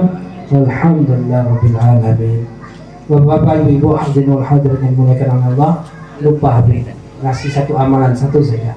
[0.52, 2.44] والحمد لله رب العالمين
[3.07, 5.79] Bapak Ibu hadirin wal hadirin yang dimuliakan Allah
[6.19, 6.83] lupa Habib
[7.23, 8.75] ngasih satu amalan satu saja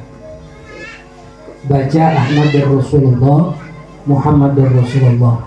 [1.66, 3.52] baca Ahmad dan Rasulullah
[4.08, 5.44] Muhammad dan Rasulullah.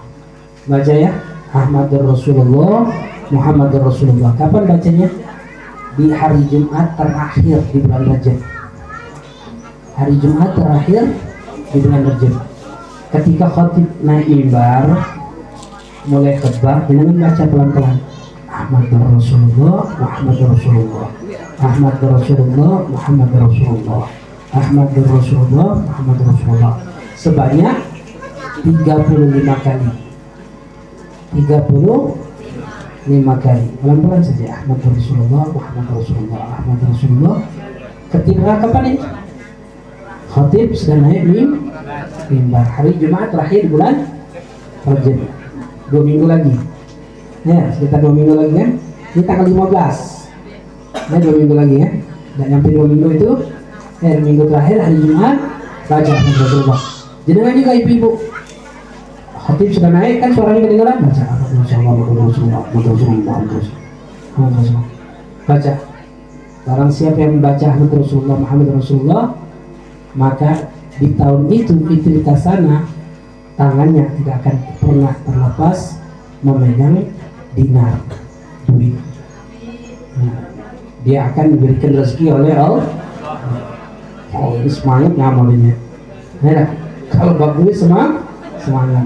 [0.70, 1.12] Baca ya
[1.56, 2.86] Ahmad dan Rasulullah
[3.34, 4.32] Muhammad dan Rasulullah.
[4.38, 5.08] Kapan bacanya?
[5.94, 8.38] Di hari Jumat terakhir di bulan Rajab.
[9.94, 11.04] Hari Jumat terakhir
[11.70, 12.36] di bulan Rajab.
[13.14, 14.86] Ketika khatib naik mimbar
[16.10, 17.98] mulai khutbah jangan baca pelan-pelan
[18.54, 21.10] Ahmad Rasulullah Muhammad Rasulullah.
[21.58, 24.06] Ahmad Rasulullah Muhammad Rasulullah.
[24.54, 26.78] Ahmad Rasulullah Muhammad Rasulullah.
[27.18, 27.82] Sebanyak
[28.62, 29.90] 35 kali.
[31.34, 33.66] 35 kali.
[33.82, 37.42] Pelan-pelan saja Ahmad Rasulullah Muhammad Rasulullah Ahmad Rasulullah.
[38.14, 39.02] Ketika kapan ini?
[40.30, 41.74] Khatib sedang naik mim
[42.30, 42.70] mimbar.
[42.70, 44.14] Hari Jumat terakhir bulan
[44.86, 45.26] Rajab.
[45.90, 46.54] Dua minggu lagi
[47.44, 48.70] ya sekitar dua minggu lagi kan
[49.14, 50.24] ini tanggal 15
[51.11, 51.90] ya dua minggu lagi ya.
[52.34, 53.32] Dan nyampe dua minggu itu.
[54.03, 55.38] Eh minggu terakhir hari Jumat
[55.88, 56.82] baca Rasulullah
[57.24, 58.11] jenengan juga ibu-ibu.
[59.44, 60.98] Khatib sudah naik kan suaranya kedengaran?
[61.03, 61.24] Baca.
[61.24, 64.86] Ahmad Rasulullah Muhammad Rasulullah
[65.48, 65.74] baca.
[66.64, 69.26] Barang siapa yang membaca Ahmad Rasulullah Muhammad Rasulullah
[70.15, 72.88] maka di tahun itu Fitri Kasana
[73.60, 75.78] tangannya tidak akan pernah terlepas
[76.40, 77.03] memegang
[77.54, 78.02] dinar.
[78.70, 78.96] Duit.
[80.14, 80.36] Nah,
[81.04, 82.86] dia akan diberikan rezeki oleh Allah.
[84.34, 85.78] Oh ini semangat ngamalnya
[86.42, 86.68] nah,
[87.14, 88.26] kalau bab duit semangat
[88.60, 89.06] semangat.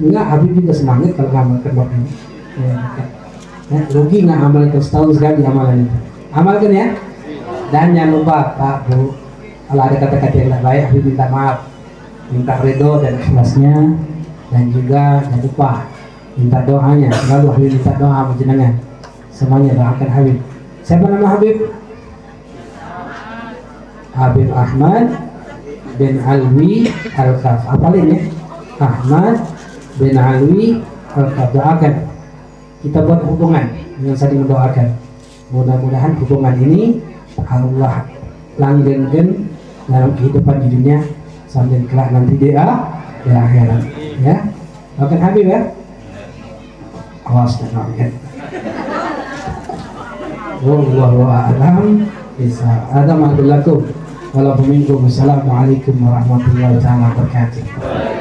[0.00, 2.12] Enggak Habib juga semangat kalau ngamalkan bab ini.
[2.54, 2.74] Ya,
[3.70, 5.98] ya, rugi nggak itu setahun sekali amalan itu.
[6.34, 6.86] Amalkan ya?
[7.70, 9.14] Dan jangan lupa Pak Bu
[9.70, 11.58] kalau ada kata-kata yang tidak baik Habib minta maaf.
[12.32, 13.76] Minta ridho dan ikhlasnya.
[14.50, 15.70] Dan juga jangan lupa
[16.38, 17.10] minta doanya.
[17.24, 18.72] Selalu Habib minta doa sama jenengan.
[19.34, 20.38] Semuanya doakan Habib.
[20.84, 21.56] Siapa nama Habib?
[24.14, 25.06] Habib Ahmad
[25.98, 26.86] bin Alwi
[27.18, 27.60] Al-Kaf.
[27.66, 28.20] Apalin ya?
[28.78, 29.36] Ahmad
[29.98, 30.64] bin Alwi
[31.14, 31.48] Al-Kaf.
[31.54, 31.94] Doakan.
[32.82, 33.64] Kita buat hubungan.
[33.98, 34.88] Dengan saling mendoakan.
[35.54, 36.98] Mudah-mudahan hubungan ini
[37.46, 38.06] Allah
[38.58, 39.50] langgengkan
[39.90, 40.98] dalam kehidupan di dunia
[41.50, 42.66] sambil kelak nanti dia
[43.22, 43.82] di akhirat.
[44.22, 44.36] Ya.
[44.94, 45.60] Doakan Habib ya
[47.24, 48.10] awas dan doakan
[50.64, 52.08] Wallahu a'lam.
[52.40, 52.88] Bisa.
[52.90, 53.84] Ada mahdullakum
[55.06, 58.13] Wassalamualaikum warahmatullahi wabarakatuh